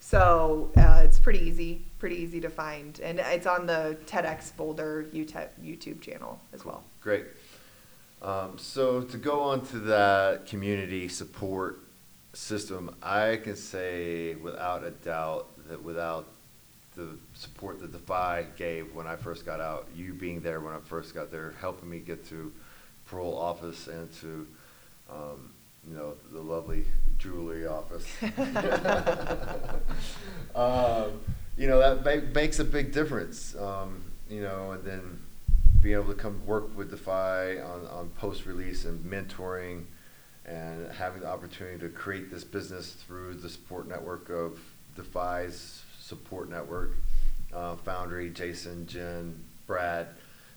So 0.00 0.72
uh, 0.76 1.02
it's 1.04 1.20
pretty 1.20 1.40
easy, 1.40 1.84
pretty 2.00 2.16
easy 2.16 2.40
to 2.40 2.50
find, 2.50 2.98
and 3.00 3.20
it's 3.20 3.46
on 3.46 3.66
the 3.66 3.96
TEDx 4.06 4.56
Boulder 4.56 5.06
YouTube 5.12 6.00
channel 6.00 6.40
as 6.52 6.64
well. 6.64 6.82
Great. 7.00 7.26
Um, 8.22 8.56
so 8.56 9.02
to 9.02 9.18
go 9.18 9.40
on 9.40 9.66
to 9.66 9.78
that 9.80 10.46
community 10.46 11.08
support 11.08 11.80
system, 12.32 12.94
I 13.02 13.40
can 13.42 13.56
say 13.56 14.34
without 14.36 14.84
a 14.84 14.90
doubt 14.90 15.48
that 15.68 15.82
without 15.82 16.26
the 16.94 17.08
support 17.34 17.80
that 17.80 17.90
Defy 17.90 18.46
gave 18.56 18.94
when 18.94 19.06
I 19.06 19.16
first 19.16 19.44
got 19.44 19.60
out, 19.60 19.88
you 19.96 20.12
being 20.12 20.40
there 20.40 20.60
when 20.60 20.72
I 20.72 20.78
first 20.78 21.14
got 21.14 21.32
there, 21.32 21.54
helping 21.60 21.90
me 21.90 21.98
get 21.98 22.26
to 22.28 22.52
parole 23.06 23.36
office 23.36 23.88
and 23.88 24.12
to 24.20 24.46
um, 25.10 25.50
you 25.88 25.96
know, 25.96 26.14
the 26.32 26.40
lovely 26.40 26.84
jewelry 27.18 27.66
office. 27.66 28.06
um, 30.54 31.20
you 31.56 31.66
know, 31.66 31.78
that 31.78 32.04
ma- 32.04 32.32
makes 32.32 32.60
a 32.60 32.64
big 32.64 32.92
difference. 32.92 33.56
Um, 33.56 34.04
you 34.30 34.42
know, 34.42 34.72
and 34.72 34.84
then 34.84 35.18
being 35.80 35.94
able 35.94 36.12
to 36.12 36.14
come 36.14 36.44
work 36.46 36.76
with 36.76 36.90
Defy 36.90 37.58
on, 37.58 37.86
on 37.86 38.10
post 38.16 38.46
release 38.46 38.84
and 38.84 39.04
mentoring 39.04 39.84
and 40.44 40.90
having 40.92 41.22
the 41.22 41.28
opportunity 41.28 41.78
to 41.78 41.88
create 41.88 42.30
this 42.30 42.44
business 42.44 42.92
through 42.92 43.34
the 43.34 43.48
support 43.48 43.88
network 43.88 44.28
of 44.28 44.58
Defy's 44.96 45.82
support 46.00 46.50
network, 46.50 46.92
uh, 47.52 47.76
Foundry, 47.76 48.30
Jason, 48.30 48.86
Jen, 48.86 49.42
Brad, 49.66 50.08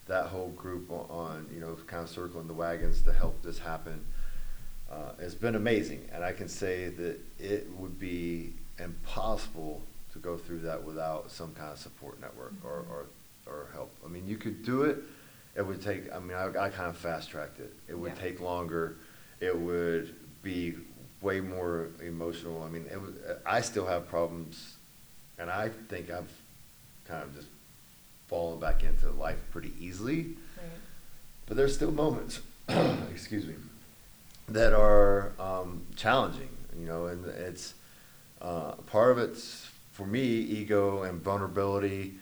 that 0.07 0.27
whole 0.27 0.49
group 0.49 0.91
on, 0.91 1.47
you 1.53 1.59
know, 1.59 1.77
kind 1.87 2.03
of 2.03 2.09
circling 2.09 2.47
the 2.47 2.53
wagons 2.53 3.01
to 3.03 3.13
help 3.13 3.41
this 3.41 3.59
happen 3.59 4.03
uh, 4.91 5.13
has 5.19 5.33
been 5.33 5.55
amazing. 5.55 6.07
And 6.13 6.23
I 6.23 6.31
can 6.31 6.47
say 6.47 6.89
that 6.89 7.19
it 7.39 7.69
would 7.77 7.99
be 7.99 8.53
impossible 8.79 9.81
to 10.13 10.19
go 10.19 10.37
through 10.37 10.59
that 10.59 10.83
without 10.83 11.31
some 11.31 11.53
kind 11.53 11.71
of 11.71 11.77
support 11.77 12.19
network 12.21 12.53
or, 12.63 12.85
or, 12.89 13.05
or 13.45 13.69
help. 13.73 13.91
I 14.03 14.07
mean, 14.07 14.27
you 14.27 14.37
could 14.37 14.63
do 14.63 14.83
it. 14.83 14.97
It 15.55 15.65
would 15.65 15.81
take, 15.81 16.13
I 16.13 16.19
mean, 16.19 16.37
I, 16.37 16.47
I 16.47 16.69
kind 16.69 16.89
of 16.89 16.97
fast 16.97 17.29
tracked 17.29 17.59
it. 17.59 17.73
It 17.87 17.97
would 17.97 18.13
yeah. 18.15 18.21
take 18.21 18.41
longer. 18.41 18.97
It 19.39 19.57
would 19.57 20.13
be 20.41 20.75
way 21.21 21.39
more 21.39 21.89
emotional. 22.05 22.63
I 22.63 22.69
mean, 22.69 22.85
it 22.91 23.01
was, 23.01 23.13
I 23.45 23.61
still 23.61 23.85
have 23.85 24.07
problems, 24.07 24.75
and 25.39 25.49
I 25.49 25.69
think 25.89 26.11
I've 26.11 26.31
kind 27.07 27.23
of 27.23 27.33
just 27.35 27.47
fallen 28.27 28.59
back 28.59 28.83
into 28.83 29.09
life 29.11 29.37
pretty 29.51 29.73
easily. 29.79 30.35
Right. 30.57 30.65
But 31.45 31.57
there's 31.57 31.75
still 31.75 31.91
moments, 31.91 32.41
excuse 33.11 33.45
me, 33.45 33.55
that 34.49 34.73
are 34.73 35.31
um, 35.39 35.83
challenging, 35.95 36.49
you 36.77 36.85
know, 36.85 37.07
and 37.07 37.25
it's 37.25 37.73
uh, 38.41 38.73
part 38.87 39.11
of 39.11 39.17
it's 39.17 39.69
for 39.91 40.05
me 40.05 40.21
ego 40.21 41.03
and 41.03 41.21
vulnerability. 41.21 42.15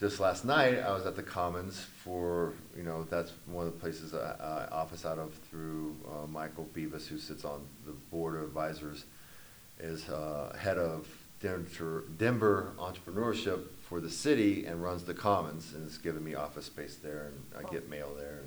Just 0.00 0.18
last 0.18 0.46
night, 0.46 0.78
I 0.78 0.94
was 0.94 1.04
at 1.04 1.14
the 1.14 1.22
Commons 1.22 1.78
for 1.78 2.54
you 2.74 2.82
know 2.82 3.04
that's 3.10 3.32
one 3.44 3.66
of 3.66 3.74
the 3.74 3.78
places 3.78 4.14
I, 4.14 4.34
I 4.40 4.74
office 4.74 5.04
out 5.04 5.18
of 5.18 5.34
through 5.50 5.94
uh, 6.10 6.26
Michael 6.26 6.66
Beavis, 6.74 7.06
who 7.06 7.18
sits 7.18 7.44
on 7.44 7.60
the 7.84 7.92
board 8.10 8.34
of 8.34 8.44
advisors, 8.44 9.04
is 9.78 10.08
uh, 10.08 10.56
head 10.58 10.78
of 10.78 11.06
Denver, 11.42 12.04
Denver 12.18 12.72
entrepreneurship 12.78 13.64
for 13.90 14.00
the 14.00 14.08
city 14.08 14.64
and 14.64 14.82
runs 14.82 15.04
the 15.04 15.12
Commons 15.12 15.74
and 15.74 15.84
has 15.84 15.98
given 15.98 16.24
me 16.24 16.34
office 16.34 16.64
space 16.64 16.96
there 16.96 17.26
and 17.26 17.64
I 17.66 17.70
get 17.70 17.90
mail 17.90 18.14
there. 18.16 18.40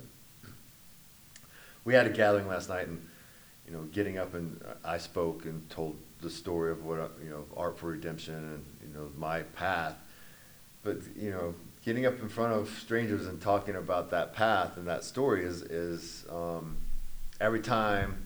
We 1.84 1.94
had 1.94 2.08
a 2.08 2.10
gathering 2.10 2.48
last 2.48 2.68
night 2.68 2.88
and 2.88 3.06
you 3.68 3.72
know, 3.72 3.82
getting 3.92 4.18
up 4.18 4.34
and 4.34 4.60
I 4.84 4.98
spoke 4.98 5.44
and 5.44 5.70
told 5.70 5.96
the 6.20 6.30
story 6.30 6.72
of 6.72 6.84
what 6.84 7.12
you 7.22 7.30
know, 7.30 7.44
art 7.56 7.78
for 7.78 7.86
redemption 7.86 8.34
and 8.34 8.64
you 8.82 8.98
know 8.98 9.08
my 9.16 9.42
path. 9.42 9.94
But 10.84 10.98
you 11.16 11.30
know, 11.30 11.54
getting 11.84 12.06
up 12.06 12.20
in 12.20 12.28
front 12.28 12.52
of 12.52 12.68
strangers 12.68 13.26
and 13.26 13.40
talking 13.40 13.74
about 13.76 14.10
that 14.10 14.34
path 14.34 14.76
and 14.76 14.86
that 14.86 15.02
story 15.02 15.44
is 15.44 15.62
is 15.62 16.24
um, 16.30 16.76
every 17.40 17.60
time 17.60 18.24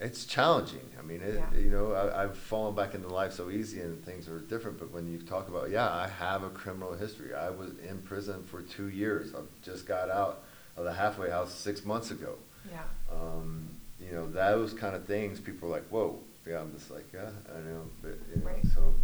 it's 0.00 0.24
challenging. 0.24 0.80
I 0.98 1.02
mean, 1.02 1.20
it, 1.20 1.34
yeah. 1.34 1.60
you 1.60 1.70
know, 1.70 1.94
I, 1.94 2.22
have 2.22 2.36
fallen 2.36 2.74
back 2.74 2.94
into 2.94 3.08
life 3.08 3.32
so 3.32 3.50
easy 3.50 3.80
and 3.80 4.02
things 4.04 4.28
are 4.28 4.38
different. 4.38 4.78
But 4.78 4.90
when 4.92 5.10
you 5.12 5.18
talk 5.18 5.48
about, 5.48 5.70
yeah, 5.70 5.88
I 5.90 6.08
have 6.08 6.42
a 6.42 6.48
criminal 6.48 6.94
history. 6.94 7.34
I 7.34 7.50
was 7.50 7.70
in 7.86 7.98
prison 7.98 8.42
for 8.44 8.62
two 8.62 8.88
years. 8.88 9.34
I 9.34 9.40
just 9.62 9.86
got 9.86 10.08
out 10.10 10.42
of 10.76 10.84
the 10.84 10.92
halfway 10.92 11.30
house 11.30 11.52
six 11.52 11.84
months 11.84 12.10
ago. 12.10 12.34
Yeah. 12.70 12.80
Um, 13.12 13.68
you 14.00 14.12
know, 14.12 14.26
those 14.26 14.72
kind 14.72 14.96
of 14.96 15.04
things, 15.04 15.38
people 15.38 15.68
are 15.68 15.72
like, 15.72 15.86
whoa. 15.88 16.18
Yeah, 16.46 16.60
I'm 16.60 16.72
just 16.72 16.90
like, 16.90 17.06
yeah, 17.12 17.28
I 17.54 17.60
know. 17.60 17.82
But, 18.00 18.18
you 18.34 18.40
know, 18.40 18.46
right. 18.48 18.64
So, 18.74 18.94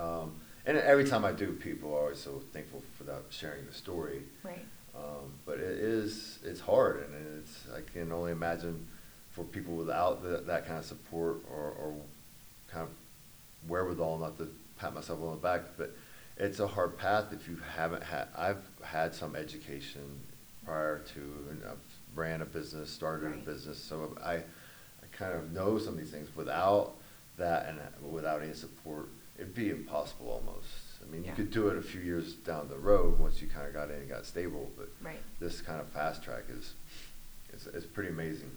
um, 0.00 0.40
and 0.66 0.76
every 0.78 1.04
time 1.04 1.24
I 1.24 1.32
do, 1.32 1.52
people 1.52 1.94
are 1.94 2.00
always 2.00 2.18
so 2.18 2.42
thankful 2.52 2.82
for 2.98 3.04
that 3.04 3.22
sharing 3.30 3.64
the 3.66 3.72
story. 3.72 4.22
Right. 4.42 4.64
Um, 4.94 5.32
but 5.44 5.58
it 5.58 5.78
is, 5.78 6.38
it's 6.44 6.60
hard, 6.60 7.04
and 7.04 7.38
it's, 7.38 7.64
I 7.74 7.80
can 7.92 8.12
only 8.12 8.32
imagine 8.32 8.86
for 9.32 9.44
people 9.44 9.74
without 9.74 10.22
the, 10.22 10.38
that 10.38 10.66
kind 10.66 10.78
of 10.78 10.84
support 10.84 11.36
or, 11.50 11.74
or 11.78 11.94
kind 12.72 12.84
of 12.84 13.68
wherewithal, 13.68 14.18
not 14.18 14.38
to 14.38 14.48
pat 14.78 14.94
myself 14.94 15.20
on 15.22 15.32
the 15.32 15.36
back, 15.36 15.62
but 15.76 15.94
it's 16.38 16.60
a 16.60 16.66
hard 16.66 16.96
path 16.98 17.26
if 17.32 17.46
you 17.48 17.58
haven't 17.76 18.02
had, 18.02 18.28
I've 18.36 18.62
had 18.82 19.14
some 19.14 19.36
education 19.36 20.20
prior 20.64 20.98
to, 21.14 21.20
and 21.50 21.62
I've 21.64 21.78
ran 22.14 22.42
a 22.42 22.46
business, 22.46 22.90
started 22.90 23.26
right. 23.26 23.36
a 23.36 23.44
business, 23.44 23.78
so 23.78 24.16
I, 24.24 24.34
I 24.34 24.42
kind 25.12 25.34
of 25.34 25.52
know 25.52 25.78
some 25.78 25.94
of 25.94 25.98
these 25.98 26.10
things. 26.10 26.28
Without 26.34 26.94
that 27.38 27.68
and 27.68 27.78
without 28.12 28.42
any 28.42 28.54
support, 28.54 29.08
it'd 29.36 29.54
be 29.54 29.70
impossible 29.70 30.28
almost. 30.28 30.68
I 31.02 31.10
mean, 31.10 31.24
yeah. 31.24 31.30
you 31.30 31.36
could 31.36 31.50
do 31.50 31.68
it 31.68 31.76
a 31.76 31.82
few 31.82 32.00
years 32.00 32.34
down 32.34 32.68
the 32.68 32.76
road 32.76 33.18
once 33.18 33.40
you 33.40 33.48
kind 33.48 33.66
of 33.66 33.72
got 33.72 33.90
in 33.90 33.96
and 33.96 34.08
got 34.08 34.26
stable, 34.26 34.70
but 34.76 34.88
right. 35.02 35.18
this 35.40 35.60
kind 35.60 35.80
of 35.80 35.88
fast 35.88 36.22
track 36.22 36.44
is, 36.50 36.72
is, 37.52 37.66
is 37.68 37.84
pretty 37.84 38.10
amazing. 38.10 38.50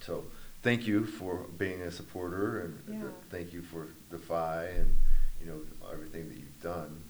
So 0.00 0.24
thank 0.62 0.86
you 0.86 1.06
for 1.06 1.46
being 1.58 1.82
a 1.82 1.90
supporter 1.90 2.60
and 2.60 3.00
yeah. 3.00 3.08
thank 3.30 3.52
you 3.52 3.62
for 3.62 3.86
Defy 4.10 4.66
and 4.66 4.94
you 5.40 5.46
know 5.46 5.60
everything 5.92 6.28
that 6.28 6.36
you've 6.36 6.62
done. 6.62 7.02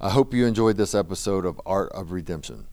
I 0.00 0.10
hope 0.10 0.34
you 0.34 0.46
enjoyed 0.46 0.76
this 0.76 0.94
episode 0.94 1.46
of 1.46 1.60
Art 1.64 1.92
of 1.92 2.10
Redemption. 2.10 2.66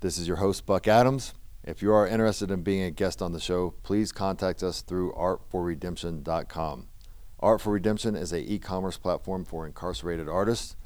This 0.00 0.18
is 0.18 0.26
your 0.26 0.38
host, 0.38 0.66
Buck 0.66 0.88
Adams. 0.88 1.34
If 1.62 1.80
you 1.80 1.92
are 1.92 2.08
interested 2.08 2.50
in 2.50 2.62
being 2.62 2.82
a 2.82 2.90
guest 2.90 3.22
on 3.22 3.32
the 3.32 3.38
show, 3.38 3.74
please 3.84 4.10
contact 4.10 4.62
us 4.62 4.82
through 4.82 5.12
artforredemption.com. 5.12 6.88
Art 7.42 7.60
for 7.60 7.72
Redemption 7.72 8.14
is 8.14 8.32
a 8.32 8.52
e-commerce 8.52 8.96
platform 8.96 9.44
for 9.44 9.66
incarcerated 9.66 10.28
artists. 10.28 10.76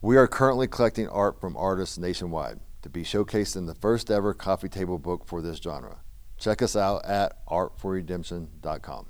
We 0.00 0.16
are 0.16 0.28
currently 0.28 0.68
collecting 0.68 1.08
art 1.08 1.40
from 1.40 1.56
artists 1.56 1.98
nationwide 1.98 2.60
to 2.82 2.88
be 2.88 3.02
showcased 3.02 3.56
in 3.56 3.66
the 3.66 3.74
first 3.74 4.08
ever 4.08 4.32
coffee 4.32 4.68
table 4.68 5.00
book 5.00 5.26
for 5.26 5.42
this 5.42 5.58
genre. 5.58 5.98
Check 6.38 6.62
us 6.62 6.76
out 6.76 7.04
at 7.04 7.44
artforredemption.com. 7.46 9.06